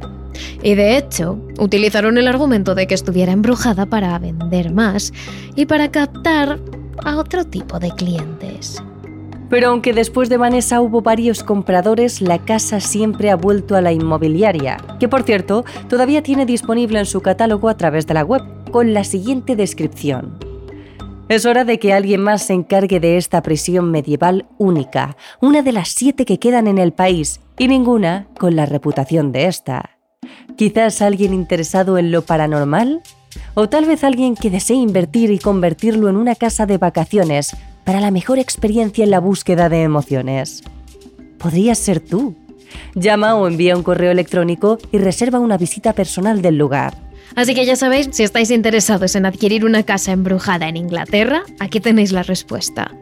Y 0.62 0.74
de 0.74 0.96
hecho, 0.96 1.38
utilizaron 1.58 2.18
el 2.18 2.26
argumento 2.26 2.74
de 2.74 2.86
que 2.86 2.94
estuviera 2.94 3.32
embrujada 3.32 3.86
para 3.86 4.18
vender 4.18 4.72
más 4.72 5.12
y 5.54 5.66
para 5.66 5.90
captar 5.90 6.58
a 7.04 7.16
otro 7.16 7.44
tipo 7.44 7.78
de 7.78 7.90
clientes. 7.92 8.82
Pero 9.50 9.68
aunque 9.68 9.92
después 9.92 10.28
de 10.28 10.36
Vanessa 10.36 10.80
hubo 10.80 11.02
varios 11.02 11.42
compradores, 11.42 12.22
la 12.22 12.38
casa 12.38 12.78
siempre 12.78 13.30
ha 13.30 13.36
vuelto 13.36 13.74
a 13.74 13.80
la 13.80 13.92
inmobiliaria, 13.92 14.76
que 15.00 15.08
por 15.08 15.24
cierto 15.24 15.64
todavía 15.88 16.22
tiene 16.22 16.46
disponible 16.46 17.00
en 17.00 17.06
su 17.06 17.20
catálogo 17.20 17.68
a 17.68 17.76
través 17.76 18.06
de 18.06 18.14
la 18.14 18.24
web, 18.24 18.42
con 18.70 18.94
la 18.94 19.02
siguiente 19.02 19.56
descripción. 19.56 20.38
Es 21.28 21.46
hora 21.46 21.64
de 21.64 21.78
que 21.78 21.92
alguien 21.92 22.22
más 22.22 22.42
se 22.42 22.54
encargue 22.54 23.00
de 23.00 23.16
esta 23.16 23.42
prisión 23.42 23.90
medieval 23.90 24.46
única, 24.58 25.16
una 25.40 25.62
de 25.62 25.72
las 25.72 25.88
siete 25.88 26.24
que 26.24 26.38
quedan 26.38 26.68
en 26.68 26.78
el 26.78 26.92
país, 26.92 27.40
y 27.58 27.68
ninguna 27.68 28.26
con 28.38 28.56
la 28.56 28.66
reputación 28.66 29.32
de 29.32 29.46
esta. 29.46 29.98
Quizás 30.56 31.02
alguien 31.02 31.34
interesado 31.34 31.98
en 31.98 32.10
lo 32.12 32.22
paranormal, 32.22 33.02
o 33.54 33.68
tal 33.68 33.84
vez 33.84 34.04
alguien 34.04 34.34
que 34.34 34.50
desee 34.50 34.76
invertir 34.76 35.30
y 35.30 35.38
convertirlo 35.38 36.08
en 36.08 36.16
una 36.16 36.34
casa 36.34 36.66
de 36.66 36.78
vacaciones 36.78 37.56
para 37.90 38.00
la 38.00 38.12
mejor 38.12 38.38
experiencia 38.38 39.02
en 39.02 39.10
la 39.10 39.18
búsqueda 39.18 39.68
de 39.68 39.82
emociones. 39.82 40.62
Podrías 41.38 41.76
ser 41.76 41.98
tú. 41.98 42.36
Llama 42.94 43.34
o 43.34 43.48
envía 43.48 43.76
un 43.76 43.82
correo 43.82 44.12
electrónico 44.12 44.78
y 44.92 44.98
reserva 44.98 45.40
una 45.40 45.58
visita 45.58 45.92
personal 45.92 46.40
del 46.40 46.56
lugar. 46.56 46.96
Así 47.34 47.52
que 47.52 47.66
ya 47.66 47.74
sabéis, 47.74 48.10
si 48.12 48.22
estáis 48.22 48.52
interesados 48.52 49.16
en 49.16 49.26
adquirir 49.26 49.64
una 49.64 49.82
casa 49.82 50.12
embrujada 50.12 50.68
en 50.68 50.76
Inglaterra, 50.76 51.42
aquí 51.58 51.80
tenéis 51.80 52.12
la 52.12 52.22
respuesta. 52.22 52.92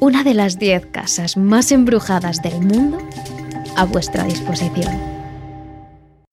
Una 0.00 0.22
de 0.22 0.34
las 0.34 0.58
10 0.58 0.84
casas 0.88 1.38
más 1.38 1.72
embrujadas 1.72 2.42
del 2.42 2.60
mundo 2.60 2.98
a 3.74 3.86
vuestra 3.86 4.24
disposición. 4.24 5.00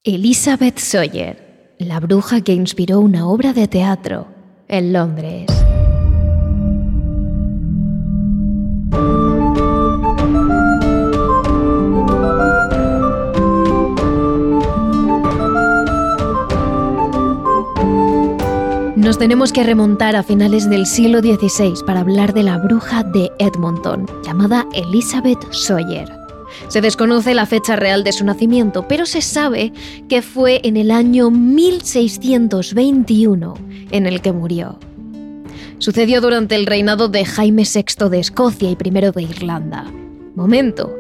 Elizabeth 0.03 0.77
Sawyer, 0.77 1.74
la 1.77 2.01
bruja 2.01 2.41
que 2.41 2.51
inspiró 2.51 3.00
una 3.00 3.29
obra 3.29 3.53
de 3.53 3.69
teatro 3.69 4.27
en 4.67 4.91
Londres. 4.91 5.62
Tenemos 19.20 19.53
que 19.53 19.63
remontar 19.63 20.17
a 20.17 20.24
finales 20.24 20.70
del 20.70 20.86
siglo 20.86 21.20
XVI 21.20 21.82
para 21.86 22.01
hablar 22.01 22.34
de 22.34 22.43
la 22.43 22.58
bruja 22.58 23.03
de 23.03 23.32
Edmonton, 23.39 24.05
llamada 24.25 24.67
Elizabeth 24.74 25.39
Sawyer. 25.53 26.12
Se 26.67 26.82
desconoce 26.82 27.34
la 27.34 27.46
fecha 27.46 27.77
real 27.77 28.03
de 28.03 28.12
su 28.12 28.25
nacimiento, 28.25 28.86
pero 28.88 29.05
se 29.05 29.22
sabe 29.22 29.72
que 30.10 30.22
fue 30.22 30.60
en 30.65 30.75
el 30.75 30.91
año 30.91 31.32
1621 31.32 33.53
en 33.91 34.05
el 34.05 34.20
que 34.22 34.34
murió. 34.34 34.77
Sucedió 35.77 36.20
durante 36.20 36.55
el 36.55 36.65
reinado 36.65 37.08
de 37.08 37.24
Jaime 37.24 37.63
VI 37.63 38.10
de 38.10 38.20
Escocia 38.20 38.69
y 38.69 38.73
I 38.73 38.78
de 38.91 39.21
Irlanda, 39.21 39.89
momento 40.36 40.93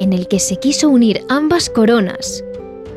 en 0.00 0.12
el 0.12 0.28
que 0.28 0.38
se 0.38 0.56
quiso 0.56 0.90
unir 0.90 1.22
ambas 1.30 1.70
coronas 1.70 2.44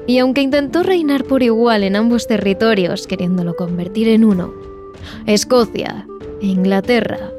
y 0.07 0.17
aunque 0.19 0.41
intentó 0.41 0.83
reinar 0.83 1.23
por 1.23 1.43
igual 1.43 1.83
en 1.83 1.95
ambos 1.95 2.27
territorios, 2.27 3.07
queriéndolo 3.07 3.55
convertir 3.55 4.07
en 4.09 4.25
uno, 4.25 4.53
Escocia 5.25 6.07
e 6.41 6.47
Inglaterra 6.47 7.31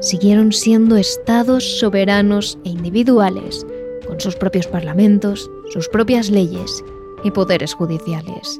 siguieron 0.00 0.52
siendo 0.52 0.96
estados 0.96 1.78
soberanos 1.78 2.58
e 2.64 2.70
individuales, 2.70 3.66
con 4.06 4.20
sus 4.20 4.36
propios 4.36 4.66
parlamentos, 4.66 5.50
sus 5.70 5.88
propias 5.88 6.30
leyes 6.30 6.84
y 7.24 7.30
poderes 7.30 7.74
judiciales. 7.74 8.58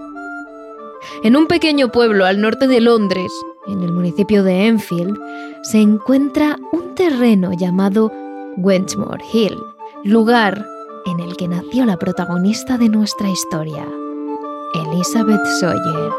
En 1.23 1.37
un 1.37 1.47
pequeño 1.47 1.92
pueblo 1.92 2.25
al 2.27 2.40
norte 2.40 2.66
de 2.66 2.81
Londres, 2.81 3.31
en 3.69 3.83
el 3.83 3.92
municipio 3.92 4.42
de 4.42 4.66
Enfield, 4.66 5.16
se 5.62 5.79
encuentra 5.79 6.59
un 6.73 6.95
terreno 6.95 7.53
llamado 7.53 8.12
Wenchmore 8.57 9.25
Hill, 9.33 9.57
lugar 10.05 10.66
en 11.07 11.21
el 11.21 11.37
que 11.37 11.47
nació 11.47 11.87
la 11.87 11.97
protagonista 11.97 12.79
de 12.79 12.88
nuestra 12.88 13.31
historia, 13.31 13.87
Elizabeth 14.75 15.45
Sawyer. 15.61 16.11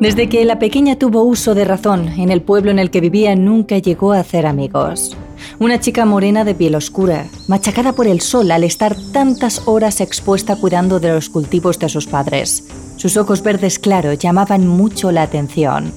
Desde 0.00 0.28
que 0.28 0.44
la 0.44 0.58
pequeña 0.58 0.96
tuvo 0.96 1.22
uso 1.22 1.54
de 1.54 1.64
razón, 1.64 2.08
en 2.08 2.30
el 2.30 2.42
pueblo 2.42 2.72
en 2.72 2.80
el 2.80 2.90
que 2.90 3.00
vivía 3.00 3.36
nunca 3.36 3.78
llegó 3.78 4.12
a 4.12 4.18
hacer 4.18 4.46
amigos. 4.46 5.16
Una 5.60 5.78
chica 5.78 6.04
morena 6.04 6.44
de 6.44 6.54
piel 6.54 6.74
oscura, 6.74 7.26
machacada 7.46 7.92
por 7.92 8.08
el 8.08 8.20
sol 8.20 8.50
al 8.50 8.64
estar 8.64 8.96
tantas 9.12 9.62
horas 9.66 10.00
expuesta 10.00 10.56
cuidando 10.56 10.98
de 10.98 11.12
los 11.12 11.28
cultivos 11.30 11.78
de 11.78 11.88
sus 11.88 12.06
padres. 12.06 12.64
Sus 12.96 13.16
ojos 13.16 13.42
verdes 13.42 13.78
claros 13.78 14.18
llamaban 14.18 14.66
mucho 14.66 15.12
la 15.12 15.22
atención. 15.22 15.92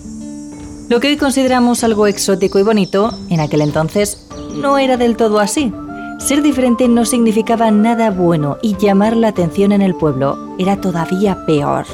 Lo 0.87 0.99
que 0.99 1.07
hoy 1.07 1.17
consideramos 1.17 1.83
algo 1.83 2.05
exótico 2.05 2.59
y 2.59 2.63
bonito, 2.63 3.11
en 3.29 3.39
aquel 3.39 3.61
entonces 3.61 4.27
no 4.55 4.77
era 4.77 4.97
del 4.97 5.17
todo 5.17 5.39
así. 5.39 5.73
Ser 6.17 6.41
diferente 6.41 6.87
no 6.87 7.05
significaba 7.05 7.69
nada 7.71 8.09
bueno 8.09 8.57
y 8.61 8.75
llamar 8.75 9.15
la 9.15 9.29
atención 9.29 9.71
en 9.71 9.81
el 9.81 9.95
pueblo 9.95 10.37
era 10.57 10.81
todavía 10.81 11.45
peor. 11.45 11.85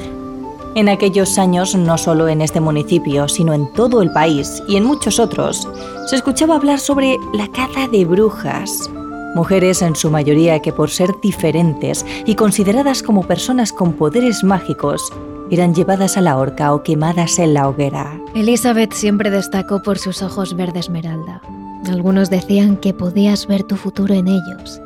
En 0.74 0.88
aquellos 0.88 1.38
años, 1.38 1.76
no 1.76 1.98
solo 1.98 2.28
en 2.28 2.40
este 2.40 2.58
municipio, 2.58 3.28
sino 3.28 3.52
en 3.52 3.72
todo 3.74 4.02
el 4.02 4.10
país 4.10 4.62
y 4.66 4.76
en 4.76 4.84
muchos 4.84 5.20
otros, 5.20 5.68
se 6.06 6.16
escuchaba 6.16 6.56
hablar 6.56 6.80
sobre 6.80 7.16
la 7.32 7.46
caza 7.48 7.86
de 7.86 8.04
brujas. 8.04 8.90
Mujeres 9.36 9.82
en 9.82 9.94
su 9.94 10.10
mayoría 10.10 10.60
que 10.60 10.72
por 10.72 10.90
ser 10.90 11.14
diferentes 11.22 12.04
y 12.24 12.34
consideradas 12.34 13.02
como 13.02 13.22
personas 13.22 13.72
con 13.72 13.92
poderes 13.92 14.42
mágicos, 14.42 15.12
eran 15.50 15.74
llevadas 15.74 16.16
a 16.16 16.22
la 16.22 16.36
horca 16.38 16.74
o 16.74 16.82
quemadas 16.82 17.38
en 17.38 17.54
la 17.54 17.68
hoguera. 17.68 18.18
Elizabeth 18.34 18.94
siempre 18.94 19.30
destacó 19.30 19.82
por 19.82 19.98
sus 19.98 20.22
ojos 20.22 20.56
verde 20.56 20.80
esmeralda. 20.80 21.42
Algunos 21.88 22.30
decían 22.30 22.76
que 22.78 22.94
podías 22.94 23.46
ver 23.46 23.62
tu 23.62 23.76
futuro 23.76 24.14
en 24.14 24.28
ellos 24.28 24.80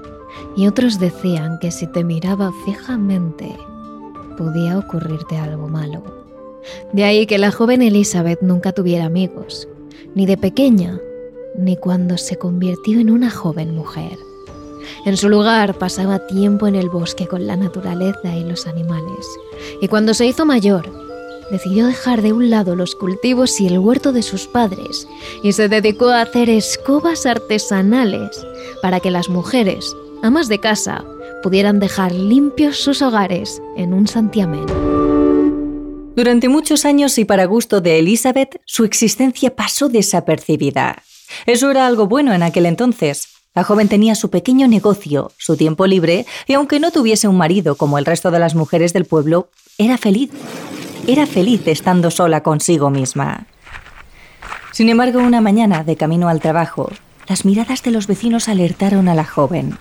y 0.56 0.66
otros 0.66 0.98
decían 0.98 1.58
que 1.60 1.70
si 1.70 1.86
te 1.86 2.02
miraba 2.02 2.52
fijamente 2.64 3.56
podía 4.36 4.78
ocurrirte 4.78 5.36
algo 5.36 5.68
malo. 5.68 6.02
De 6.92 7.04
ahí 7.04 7.26
que 7.26 7.38
la 7.38 7.52
joven 7.52 7.82
Elizabeth 7.82 8.40
nunca 8.42 8.72
tuviera 8.72 9.04
amigos, 9.04 9.68
ni 10.14 10.26
de 10.26 10.36
pequeña, 10.36 10.98
ni 11.56 11.76
cuando 11.76 12.18
se 12.18 12.36
convirtió 12.36 13.00
en 13.00 13.10
una 13.10 13.30
joven 13.30 13.74
mujer. 13.74 14.16
En 15.04 15.16
su 15.16 15.28
lugar 15.28 15.74
pasaba 15.74 16.26
tiempo 16.26 16.66
en 16.66 16.74
el 16.74 16.88
bosque 16.88 17.26
con 17.26 17.46
la 17.46 17.56
naturaleza 17.56 18.34
y 18.34 18.44
los 18.44 18.66
animales, 18.66 19.26
y 19.80 19.88
cuando 19.88 20.14
se 20.14 20.26
hizo 20.26 20.44
mayor, 20.44 21.07
decidió 21.50 21.86
dejar 21.86 22.22
de 22.22 22.32
un 22.32 22.50
lado 22.50 22.76
los 22.76 22.94
cultivos 22.94 23.60
y 23.60 23.66
el 23.66 23.78
huerto 23.78 24.12
de 24.12 24.22
sus 24.22 24.46
padres 24.46 25.08
y 25.42 25.52
se 25.52 25.68
dedicó 25.68 26.08
a 26.08 26.22
hacer 26.22 26.50
escobas 26.50 27.26
artesanales 27.26 28.46
para 28.82 29.00
que 29.00 29.10
las 29.10 29.28
mujeres, 29.28 29.96
amas 30.22 30.48
de 30.48 30.60
casa, 30.60 31.04
pudieran 31.42 31.80
dejar 31.80 32.12
limpios 32.12 32.78
sus 32.78 33.02
hogares 33.02 33.62
en 33.76 33.94
un 33.94 34.06
santiamén. 34.06 34.66
Durante 36.16 36.48
muchos 36.48 36.84
años 36.84 37.16
y 37.18 37.24
para 37.24 37.44
gusto 37.44 37.80
de 37.80 38.00
Elizabeth, 38.00 38.60
su 38.64 38.84
existencia 38.84 39.54
pasó 39.54 39.88
desapercibida. 39.88 41.02
Eso 41.46 41.70
era 41.70 41.86
algo 41.86 42.06
bueno 42.06 42.34
en 42.34 42.42
aquel 42.42 42.66
entonces. 42.66 43.28
La 43.54 43.62
joven 43.62 43.88
tenía 43.88 44.14
su 44.14 44.28
pequeño 44.28 44.66
negocio, 44.66 45.32
su 45.38 45.56
tiempo 45.56 45.86
libre, 45.86 46.26
y 46.46 46.54
aunque 46.54 46.80
no 46.80 46.90
tuviese 46.90 47.28
un 47.28 47.36
marido 47.36 47.76
como 47.76 47.98
el 47.98 48.04
resto 48.04 48.30
de 48.30 48.40
las 48.40 48.54
mujeres 48.54 48.92
del 48.92 49.04
pueblo, 49.04 49.50
era 49.78 49.96
feliz 49.96 50.30
era 51.08 51.26
feliz 51.26 51.66
estando 51.66 52.10
sola 52.10 52.42
consigo 52.42 52.90
misma. 52.90 53.46
Sin 54.72 54.90
embargo, 54.90 55.20
una 55.20 55.40
mañana, 55.40 55.82
de 55.82 55.96
camino 55.96 56.28
al 56.28 56.40
trabajo, 56.40 56.92
las 57.26 57.46
miradas 57.46 57.82
de 57.82 57.90
los 57.90 58.06
vecinos 58.06 58.46
alertaron 58.46 59.08
a 59.08 59.14
la 59.14 59.24
joven. 59.24 59.78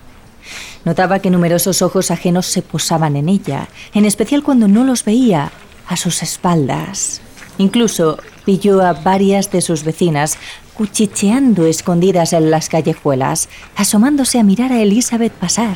Notaba 0.85 1.19
que 1.19 1.29
numerosos 1.29 1.81
ojos 1.81 2.11
ajenos 2.11 2.45
se 2.45 2.61
posaban 2.61 3.17
en 3.17 3.27
ella, 3.27 3.67
en 3.93 4.05
especial 4.05 4.41
cuando 4.41 4.69
no 4.69 4.85
los 4.85 5.03
veía 5.03 5.51
a 5.85 5.97
sus 5.97 6.23
espaldas. 6.23 7.19
Incluso 7.57 8.19
pilló 8.45 8.81
a 8.81 8.93
varias 8.93 9.51
de 9.51 9.59
sus 9.59 9.83
vecinas 9.83 10.37
cuchicheando 10.75 11.65
escondidas 11.65 12.31
en 12.31 12.51
las 12.51 12.69
callejuelas, 12.69 13.49
asomándose 13.75 14.39
a 14.39 14.43
mirar 14.43 14.71
a 14.71 14.81
Elizabeth 14.81 15.33
pasar. 15.33 15.75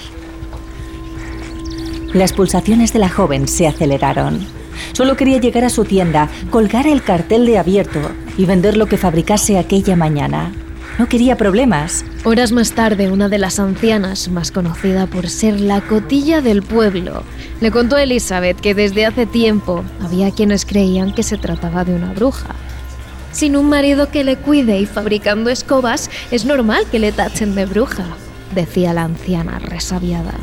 Las 2.13 2.31
pulsaciones 2.31 2.93
de 2.93 2.99
la 2.99 3.09
joven 3.09 3.49
se 3.49 3.67
aceleraron. 3.67 4.60
Solo 4.93 5.15
quería 5.15 5.39
llegar 5.39 5.63
a 5.63 5.69
su 5.69 5.85
tienda, 5.85 6.29
colgar 6.49 6.87
el 6.87 7.03
cartel 7.03 7.45
de 7.45 7.57
abierto 7.57 7.99
y 8.37 8.45
vender 8.45 8.77
lo 8.77 8.87
que 8.87 8.97
fabricase 8.97 9.57
aquella 9.57 9.95
mañana. 9.95 10.51
No 10.99 11.07
quería 11.07 11.37
problemas. 11.37 12.05
Horas 12.25 12.51
más 12.51 12.73
tarde, 12.73 13.09
una 13.09 13.29
de 13.29 13.37
las 13.37 13.59
ancianas, 13.59 14.29
más 14.29 14.51
conocida 14.51 15.07
por 15.07 15.29
ser 15.29 15.59
la 15.59 15.81
cotilla 15.81 16.41
del 16.41 16.61
pueblo, 16.61 17.23
le 17.59 17.71
contó 17.71 17.95
a 17.95 18.03
Elizabeth 18.03 18.59
que 18.59 18.75
desde 18.75 19.05
hace 19.05 19.25
tiempo 19.25 19.83
había 20.01 20.31
quienes 20.31 20.65
creían 20.65 21.13
que 21.13 21.23
se 21.23 21.37
trataba 21.37 21.85
de 21.85 21.95
una 21.95 22.13
bruja. 22.13 22.55
Sin 23.31 23.55
un 23.55 23.69
marido 23.69 24.09
que 24.11 24.23
le 24.23 24.35
cuide 24.35 24.79
y 24.79 24.85
fabricando 24.85 25.49
escobas, 25.49 26.09
es 26.31 26.45
normal 26.45 26.85
que 26.91 26.99
le 26.99 27.11
tachen 27.11 27.55
de 27.55 27.65
bruja, 27.65 28.05
decía 28.53 28.93
la 28.93 29.03
anciana 29.03 29.59
resabiada. 29.59 30.33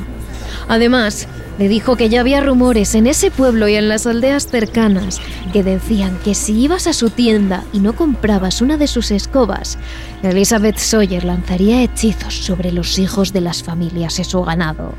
Además, 0.68 1.26
le 1.58 1.68
dijo 1.68 1.96
que 1.96 2.08
ya 2.08 2.20
había 2.20 2.40
rumores 2.40 2.94
en 2.94 3.06
ese 3.06 3.30
pueblo 3.30 3.68
y 3.68 3.74
en 3.74 3.88
las 3.88 4.06
aldeas 4.06 4.46
cercanas 4.46 5.20
que 5.52 5.64
decían 5.64 6.18
que 6.22 6.34
si 6.34 6.60
ibas 6.60 6.86
a 6.86 6.92
su 6.92 7.10
tienda 7.10 7.64
y 7.72 7.80
no 7.80 7.94
comprabas 7.94 8.60
una 8.60 8.76
de 8.76 8.86
sus 8.86 9.10
escobas, 9.10 9.78
Elizabeth 10.22 10.76
Sawyer 10.76 11.24
lanzaría 11.24 11.82
hechizos 11.82 12.34
sobre 12.34 12.70
los 12.70 12.98
hijos 12.98 13.32
de 13.32 13.40
las 13.40 13.62
familias 13.62 14.18
y 14.20 14.24
su 14.24 14.42
ganado. 14.42 14.94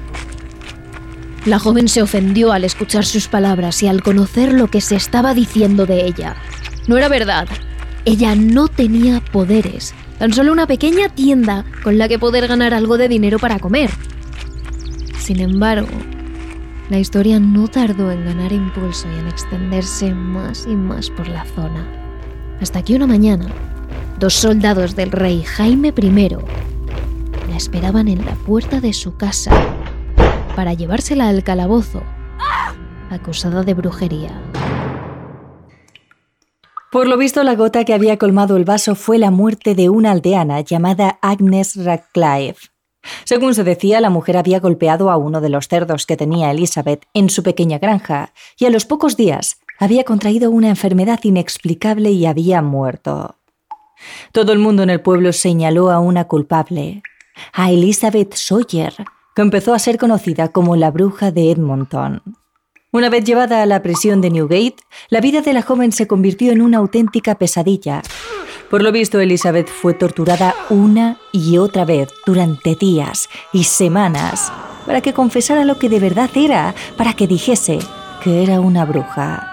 La 1.46 1.60
joven 1.60 1.88
se 1.88 2.02
ofendió 2.02 2.52
al 2.52 2.66
escuchar 2.66 3.06
sus 3.06 3.28
palabras 3.28 3.82
y 3.82 3.88
al 3.88 4.04
conocer 4.04 4.52
lo 4.52 4.68
que 4.68 4.82
se 4.82 4.96
estaba 4.96 5.34
diciendo 5.34 5.86
de 5.86 6.06
ella. 6.06 6.36
No 6.88 6.98
era 6.98 7.08
verdad. 7.08 7.48
Ella 8.04 8.36
no 8.36 8.68
tenía 8.68 9.22
poderes, 9.22 9.94
tan 10.18 10.34
solo 10.34 10.52
una 10.52 10.68
pequeña 10.68 11.08
tienda 11.10 11.64
con 11.84 11.98
la 11.98 12.10
que 12.10 12.20
poder 12.20 12.48
ganar 12.48 12.74
algo 12.74 12.98
de 12.98 13.08
dinero 13.08 13.40
para 13.40 13.60
comer. 13.60 13.92
Sin 15.30 15.42
embargo, 15.42 15.96
la 16.90 16.98
historia 16.98 17.40
no 17.40 17.68
tardó 17.68 18.12
en 18.12 18.26
ganar 18.26 18.52
impulso 18.52 19.08
y 19.12 19.20
en 19.20 19.28
extenderse 19.28 20.12
más 20.12 20.66
y 20.66 20.76
más 20.76 21.12
por 21.12 21.28
la 21.28 21.46
zona. 21.46 21.86
Hasta 22.60 22.82
que 22.82 22.96
una 22.96 23.06
mañana, 23.06 23.46
dos 24.18 24.34
soldados 24.34 24.96
del 24.96 25.12
rey 25.12 25.44
Jaime 25.44 25.94
I 25.96 26.30
la 27.48 27.56
esperaban 27.56 28.08
en 28.08 28.26
la 28.26 28.34
puerta 28.34 28.82
de 28.82 28.92
su 28.92 29.18
casa 29.18 29.52
para 30.56 30.74
llevársela 30.74 31.28
al 31.28 31.44
calabozo, 31.44 32.02
acusada 33.12 33.62
de 33.62 33.76
brujería. 33.76 34.32
Por 36.92 37.08
lo 37.08 37.18
visto, 37.18 37.44
la 37.44 37.54
gota 37.54 37.86
que 37.86 37.94
había 37.94 38.18
colmado 38.18 38.58
el 38.58 38.66
vaso 38.66 38.96
fue 38.96 39.20
la 39.20 39.30
muerte 39.30 39.76
de 39.76 39.90
una 39.90 40.10
aldeana 40.10 40.62
llamada 40.62 41.20
Agnes 41.22 41.76
Radcliffe. 41.76 42.70
Según 43.24 43.54
se 43.54 43.64
decía, 43.64 44.02
la 44.02 44.10
mujer 44.10 44.38
había 44.38 44.60
golpeado 44.60 45.10
a 45.10 45.18
uno 45.18 45.42
de 45.42 45.50
los 45.50 45.68
cerdos 45.68 46.06
que 46.06 46.18
tenía 46.18 46.52
Elizabeth 46.52 47.06
en 47.14 47.30
su 47.30 47.44
pequeña 47.44 47.80
granja 47.80 48.34
y 48.58 48.66
a 48.66 48.70
los 48.70 48.86
pocos 48.86 49.16
días 49.16 49.60
había 49.80 50.04
contraído 50.04 50.52
una 50.52 50.70
enfermedad 50.70 51.20
inexplicable 51.24 52.12
y 52.12 52.26
había 52.26 52.62
muerto. 52.62 53.36
Todo 54.32 54.52
el 54.52 54.60
mundo 54.60 54.84
en 54.84 54.90
el 54.90 55.02
pueblo 55.02 55.34
señaló 55.34 55.92
a 55.92 56.00
una 56.00 56.26
culpable, 56.26 57.02
a 57.54 57.72
Elizabeth 57.72 58.34
Sawyer, 58.34 58.94
que 59.36 59.42
empezó 59.42 59.74
a 59.74 59.80
ser 59.80 59.98
conocida 59.98 60.50
como 60.50 60.76
la 60.76 60.92
bruja 60.92 61.32
de 61.32 61.52
Edmonton. 61.52 62.22
Una 62.92 63.10
vez 63.10 63.24
llevada 63.24 63.62
a 63.62 63.66
la 63.66 63.84
prisión 63.84 64.20
de 64.20 64.32
Newgate, 64.32 64.78
la 65.10 65.22
vida 65.22 65.42
de 65.42 65.54
la 65.54 65.62
joven 65.62 65.92
se 65.92 66.08
convirtió 66.08 66.52
en 66.52 66.62
una 66.62 66.80
auténtica 66.80 67.36
pesadilla, 67.36 68.02
por 68.70 68.84
lo 68.84 68.92
visto, 68.92 69.20
Elizabeth 69.20 69.70
fue 69.70 69.94
torturada 69.94 70.56
una 70.70 71.18
y 71.32 71.58
otra 71.58 71.86
vez 71.86 72.10
durante 72.26 72.76
días 72.76 73.30
y 73.52 73.64
semanas 73.64 74.52
para 74.86 75.02
que 75.02 75.14
confesara 75.14 75.66
lo 75.66 75.78
que 75.78 75.90
de 75.90 76.00
verdad 76.00 76.30
era, 76.34 76.74
para 76.98 77.14
que 77.14 77.28
dijese 77.28 77.80
que 78.24 78.44
era 78.44 78.60
una 78.60 78.86
bruja. 78.86 79.48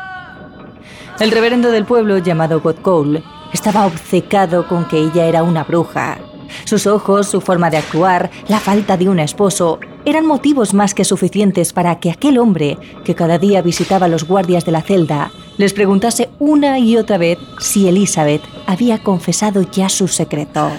El 1.19 1.31
reverendo 1.31 1.71
del 1.71 1.85
pueblo, 1.85 2.19
llamado 2.19 2.63
Cole, 2.83 3.23
estaba 3.53 3.87
obcecado 3.87 4.67
con 4.67 4.87
que 4.87 4.99
ella 4.99 5.27
era 5.27 5.43
una 5.43 5.65
bruja. 5.65 6.19
Sus 6.65 6.87
ojos, 6.87 7.29
su 7.29 7.41
forma 7.41 7.71
de 7.71 7.79
actuar, 7.79 8.31
la 8.49 8.61
falta 8.61 8.97
de 8.97 9.09
un 9.09 9.19
esposo, 9.19 9.79
eran 10.07 10.25
motivos 10.25 10.73
más 10.73 10.95
que 10.95 11.05
suficientes 11.05 11.73
para 11.73 11.99
que 11.99 12.13
aquel 12.13 12.39
hombre, 12.39 12.79
que 13.05 13.17
cada 13.17 13.39
día 13.39 13.61
visitaba 13.61 14.07
a 14.07 14.09
los 14.09 14.25
guardias 14.25 14.65
de 14.65 14.71
la 14.71 14.81
celda, 14.81 15.33
les 15.59 15.73
preguntase 15.73 16.31
una 16.39 16.79
y 16.79 16.97
otra 16.97 17.19
vez 17.19 17.39
si 17.59 17.89
Elizabeth 17.89 18.43
había 18.67 19.03
confesado 19.03 19.63
ya 19.63 19.89
su 19.89 20.07
secreto. 20.07 20.71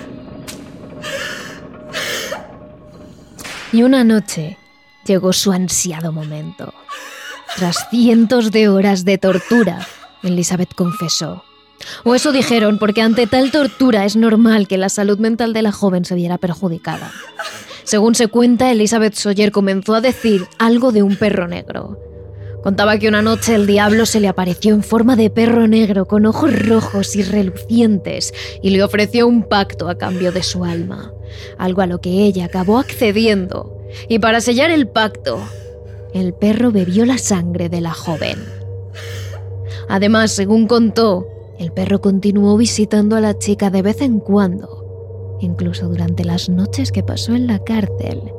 Y 3.73 3.83
una 3.83 4.05
noche 4.05 4.57
llegó 5.05 5.33
su 5.33 5.51
ansiado 5.51 6.13
momento. 6.13 6.73
Tras 7.57 7.89
cientos 7.89 8.51
de 8.51 8.69
horas 8.69 9.03
de 9.03 9.17
tortura, 9.17 9.85
Elizabeth 10.23 10.73
confesó. 10.73 11.43
O 12.05 12.15
eso 12.15 12.31
dijeron, 12.31 12.79
porque 12.79 13.01
ante 13.01 13.27
tal 13.27 13.51
tortura 13.51 14.05
es 14.05 14.15
normal 14.15 14.69
que 14.69 14.77
la 14.77 14.87
salud 14.87 15.19
mental 15.19 15.51
de 15.51 15.63
la 15.63 15.73
joven 15.73 16.05
se 16.05 16.15
viera 16.15 16.37
perjudicada. 16.37 17.11
Según 17.87 18.15
se 18.15 18.27
cuenta, 18.27 18.69
Elizabeth 18.69 19.13
Sawyer 19.13 19.53
comenzó 19.53 19.95
a 19.95 20.01
decir 20.01 20.45
algo 20.59 20.91
de 20.91 21.03
un 21.03 21.15
perro 21.15 21.47
negro. 21.47 21.97
Contaba 22.61 22.97
que 22.97 23.07
una 23.07 23.21
noche 23.21 23.55
el 23.55 23.65
diablo 23.65 24.05
se 24.05 24.19
le 24.19 24.27
apareció 24.27 24.75
en 24.75 24.83
forma 24.83 25.15
de 25.15 25.29
perro 25.29 25.69
negro 25.69 26.05
con 26.05 26.25
ojos 26.25 26.51
rojos 26.67 27.15
y 27.15 27.23
relucientes 27.23 28.33
y 28.61 28.71
le 28.71 28.83
ofreció 28.83 29.25
un 29.25 29.43
pacto 29.43 29.87
a 29.87 29.97
cambio 29.97 30.33
de 30.33 30.43
su 30.43 30.65
alma, 30.65 31.13
algo 31.57 31.81
a 31.81 31.87
lo 31.87 32.01
que 32.01 32.25
ella 32.25 32.43
acabó 32.43 32.77
accediendo. 32.77 33.77
Y 34.09 34.19
para 34.19 34.41
sellar 34.41 34.69
el 34.69 34.89
pacto, 34.89 35.39
el 36.13 36.33
perro 36.33 36.73
bebió 36.73 37.05
la 37.05 37.17
sangre 37.17 37.69
de 37.69 37.79
la 37.79 37.93
joven. 37.93 38.37
Además, 39.87 40.33
según 40.33 40.67
contó, 40.67 41.25
el 41.57 41.71
perro 41.71 42.01
continuó 42.01 42.57
visitando 42.57 43.15
a 43.15 43.21
la 43.21 43.39
chica 43.39 43.69
de 43.69 43.81
vez 43.81 44.01
en 44.01 44.19
cuando 44.19 44.76
incluso 45.39 45.87
durante 45.87 46.23
las 46.23 46.49
noches 46.49 46.91
que 46.91 47.03
pasó 47.03 47.33
en 47.33 47.47
la 47.47 47.59
cárcel, 47.59 48.31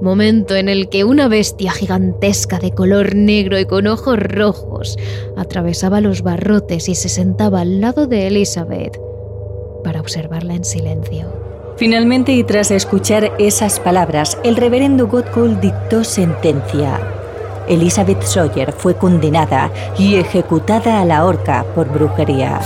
momento 0.00 0.54
en 0.54 0.68
el 0.68 0.88
que 0.88 1.04
una 1.04 1.28
bestia 1.28 1.72
gigantesca 1.72 2.58
de 2.58 2.72
color 2.72 3.14
negro 3.14 3.58
y 3.58 3.66
con 3.66 3.86
ojos 3.86 4.18
rojos 4.18 4.96
atravesaba 5.36 6.00
los 6.00 6.22
barrotes 6.22 6.88
y 6.88 6.94
se 6.94 7.08
sentaba 7.08 7.60
al 7.60 7.80
lado 7.80 8.06
de 8.06 8.26
Elizabeth 8.26 8.98
para 9.82 10.00
observarla 10.00 10.54
en 10.54 10.64
silencio. 10.64 11.44
Finalmente, 11.76 12.32
y 12.32 12.44
tras 12.44 12.70
escuchar 12.70 13.32
esas 13.38 13.80
palabras, 13.80 14.38
el 14.44 14.56
reverendo 14.56 15.08
Godcool 15.08 15.60
dictó 15.60 16.04
sentencia. 16.04 17.00
Elizabeth 17.68 18.22
Sawyer 18.22 18.72
fue 18.72 18.94
condenada 18.94 19.70
y 19.98 20.16
ejecutada 20.16 21.00
a 21.00 21.04
la 21.04 21.24
horca 21.24 21.64
por 21.74 21.88
brujería. 21.88 22.60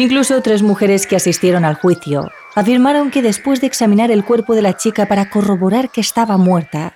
Incluso 0.00 0.40
tres 0.40 0.62
mujeres 0.62 1.06
que 1.06 1.16
asistieron 1.16 1.66
al 1.66 1.74
juicio 1.74 2.30
afirmaron 2.54 3.10
que 3.10 3.20
después 3.20 3.60
de 3.60 3.66
examinar 3.66 4.10
el 4.10 4.24
cuerpo 4.24 4.54
de 4.54 4.62
la 4.62 4.74
chica 4.74 5.04
para 5.04 5.28
corroborar 5.28 5.90
que 5.90 6.00
estaba 6.00 6.38
muerta, 6.38 6.94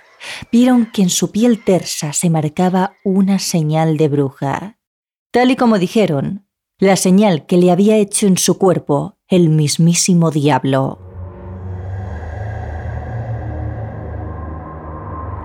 vieron 0.51 0.87
que 0.87 1.03
en 1.03 1.11
su 1.11 1.31
piel 1.31 1.63
tersa 1.63 2.13
se 2.13 2.31
marcaba 2.31 2.95
una 3.03 3.37
señal 3.37 3.97
de 3.97 4.07
bruja. 4.07 4.79
Tal 5.29 5.51
y 5.51 5.55
como 5.55 5.77
dijeron, 5.77 6.47
la 6.79 6.95
señal 6.95 7.45
que 7.45 7.57
le 7.57 7.69
había 7.69 7.95
hecho 7.95 8.25
en 8.25 8.39
su 8.39 8.57
cuerpo 8.57 9.19
el 9.27 9.49
mismísimo 9.49 10.31
diablo. 10.31 10.97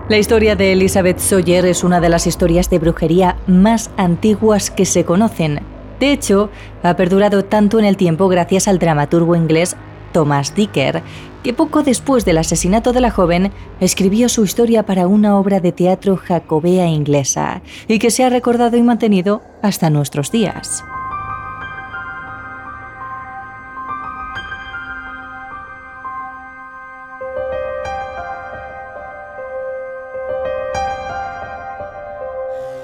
La 0.09 0.17
historia 0.17 0.55
de 0.55 0.71
Elizabeth 0.71 1.19
Sawyer 1.19 1.67
es 1.67 1.83
una 1.83 2.01
de 2.01 2.09
las 2.09 2.25
historias 2.25 2.71
de 2.71 2.79
brujería 2.79 3.37
más 3.45 3.91
antiguas 3.97 4.71
que 4.71 4.87
se 4.87 5.05
conocen 5.05 5.59
de 6.01 6.11
hecho, 6.11 6.49
ha 6.81 6.95
perdurado 6.95 7.45
tanto 7.45 7.77
en 7.77 7.85
el 7.85 7.95
tiempo 7.95 8.27
gracias 8.27 8.67
al 8.67 8.79
dramaturgo 8.79 9.35
inglés 9.35 9.75
Thomas 10.11 10.55
Dicker, 10.55 11.03
que 11.43 11.53
poco 11.53 11.83
después 11.83 12.25
del 12.25 12.39
asesinato 12.39 12.91
de 12.91 13.01
la 13.01 13.11
joven 13.11 13.51
escribió 13.79 14.27
su 14.27 14.43
historia 14.43 14.83
para 14.83 15.05
una 15.05 15.37
obra 15.37 15.59
de 15.59 15.71
teatro 15.71 16.17
jacobea 16.17 16.87
inglesa 16.87 17.61
y 17.87 17.99
que 17.99 18.09
se 18.09 18.23
ha 18.23 18.29
recordado 18.29 18.77
y 18.77 18.81
mantenido 18.81 19.43
hasta 19.61 19.91
nuestros 19.91 20.31
días. 20.31 20.83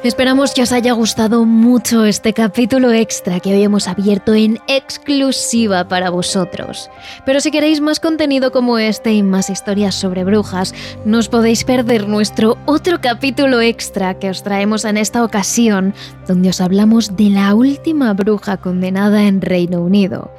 Esperamos 0.04 0.54
que 0.54 0.62
os 0.62 0.72
haya 0.72 0.94
gustado 0.94 1.44
mucho 1.44 2.06
este 2.06 2.32
capítulo 2.32 2.92
extra 2.92 3.40
que 3.40 3.56
hoy 3.56 3.64
hemos 3.64 3.88
abierto 3.88 4.36
en 4.36 4.60
exclusiva 4.68 5.88
para 5.88 6.12
vosotros. 6.12 6.92
Pero 7.26 7.40
si 7.40 7.50
queréis 7.50 7.82
más 7.82 8.00
contenido 8.00 8.52
como 8.52 8.78
este 8.78 9.14
y 9.14 9.24
más 9.24 9.50
historias 9.50 9.96
sobre 9.96 10.24
brujas, 10.24 10.76
no 11.04 11.18
os 11.18 11.30
podéis 11.30 11.64
perder 11.64 12.08
nuestro 12.08 12.60
otro 12.68 13.02
capítulo 13.02 13.60
extra 13.60 14.14
que 14.20 14.30
os 14.30 14.44
traemos 14.44 14.86
en 14.86 14.98
esta 14.98 15.24
ocasión, 15.24 15.96
donde 16.28 16.50
os 16.50 16.62
hablamos 16.62 17.18
de 17.18 17.32
la 17.32 17.56
última 17.56 18.14
bruja 18.14 18.58
condenada 18.58 19.24
en 19.24 19.42
Reino 19.42 19.82
Unido, 19.82 20.32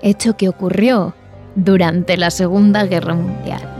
hecho 0.00 0.38
que 0.38 0.48
ocurrió 0.48 1.14
durante 1.54 2.16
la 2.16 2.30
Segunda 2.30 2.86
Guerra 2.86 3.14
Mundial. 3.14 3.71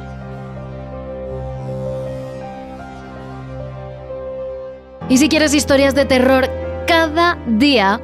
Y 5.12 5.18
si 5.18 5.28
quieres 5.28 5.52
historias 5.52 5.94
de 5.94 6.06
terror 6.06 6.48
cada 6.86 7.36
día, 7.46 8.00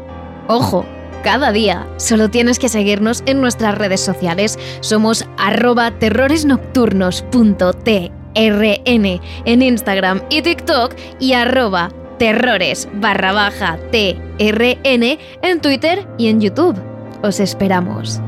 ojo, 0.46 0.84
cada 1.24 1.52
día. 1.52 1.88
Solo 1.96 2.28
tienes 2.28 2.58
que 2.58 2.68
seguirnos 2.68 3.22
en 3.24 3.40
nuestras 3.40 3.78
redes 3.78 4.02
sociales. 4.02 4.58
Somos 4.80 5.24
arroba 5.38 5.90
terroresnocturnos.trn 5.92 8.12
en 8.34 9.62
Instagram 9.62 10.20
y 10.28 10.42
TikTok 10.42 10.94
y 11.18 11.32
arroba 11.32 11.88
terrores 12.18 12.86
barra 12.92 13.32
baja 13.32 13.78
TRN 13.90 15.18
en 15.40 15.60
Twitter 15.62 16.06
y 16.18 16.28
en 16.28 16.42
YouTube. 16.42 16.78
Os 17.22 17.40
esperamos. 17.40 18.20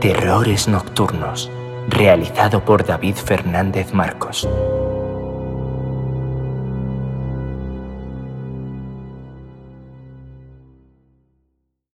Terrores 0.00 0.68
Nocturnos, 0.68 1.50
realizado 1.88 2.64
por 2.64 2.86
David 2.86 3.16
Fernández 3.16 3.92
Marcos. 3.92 4.48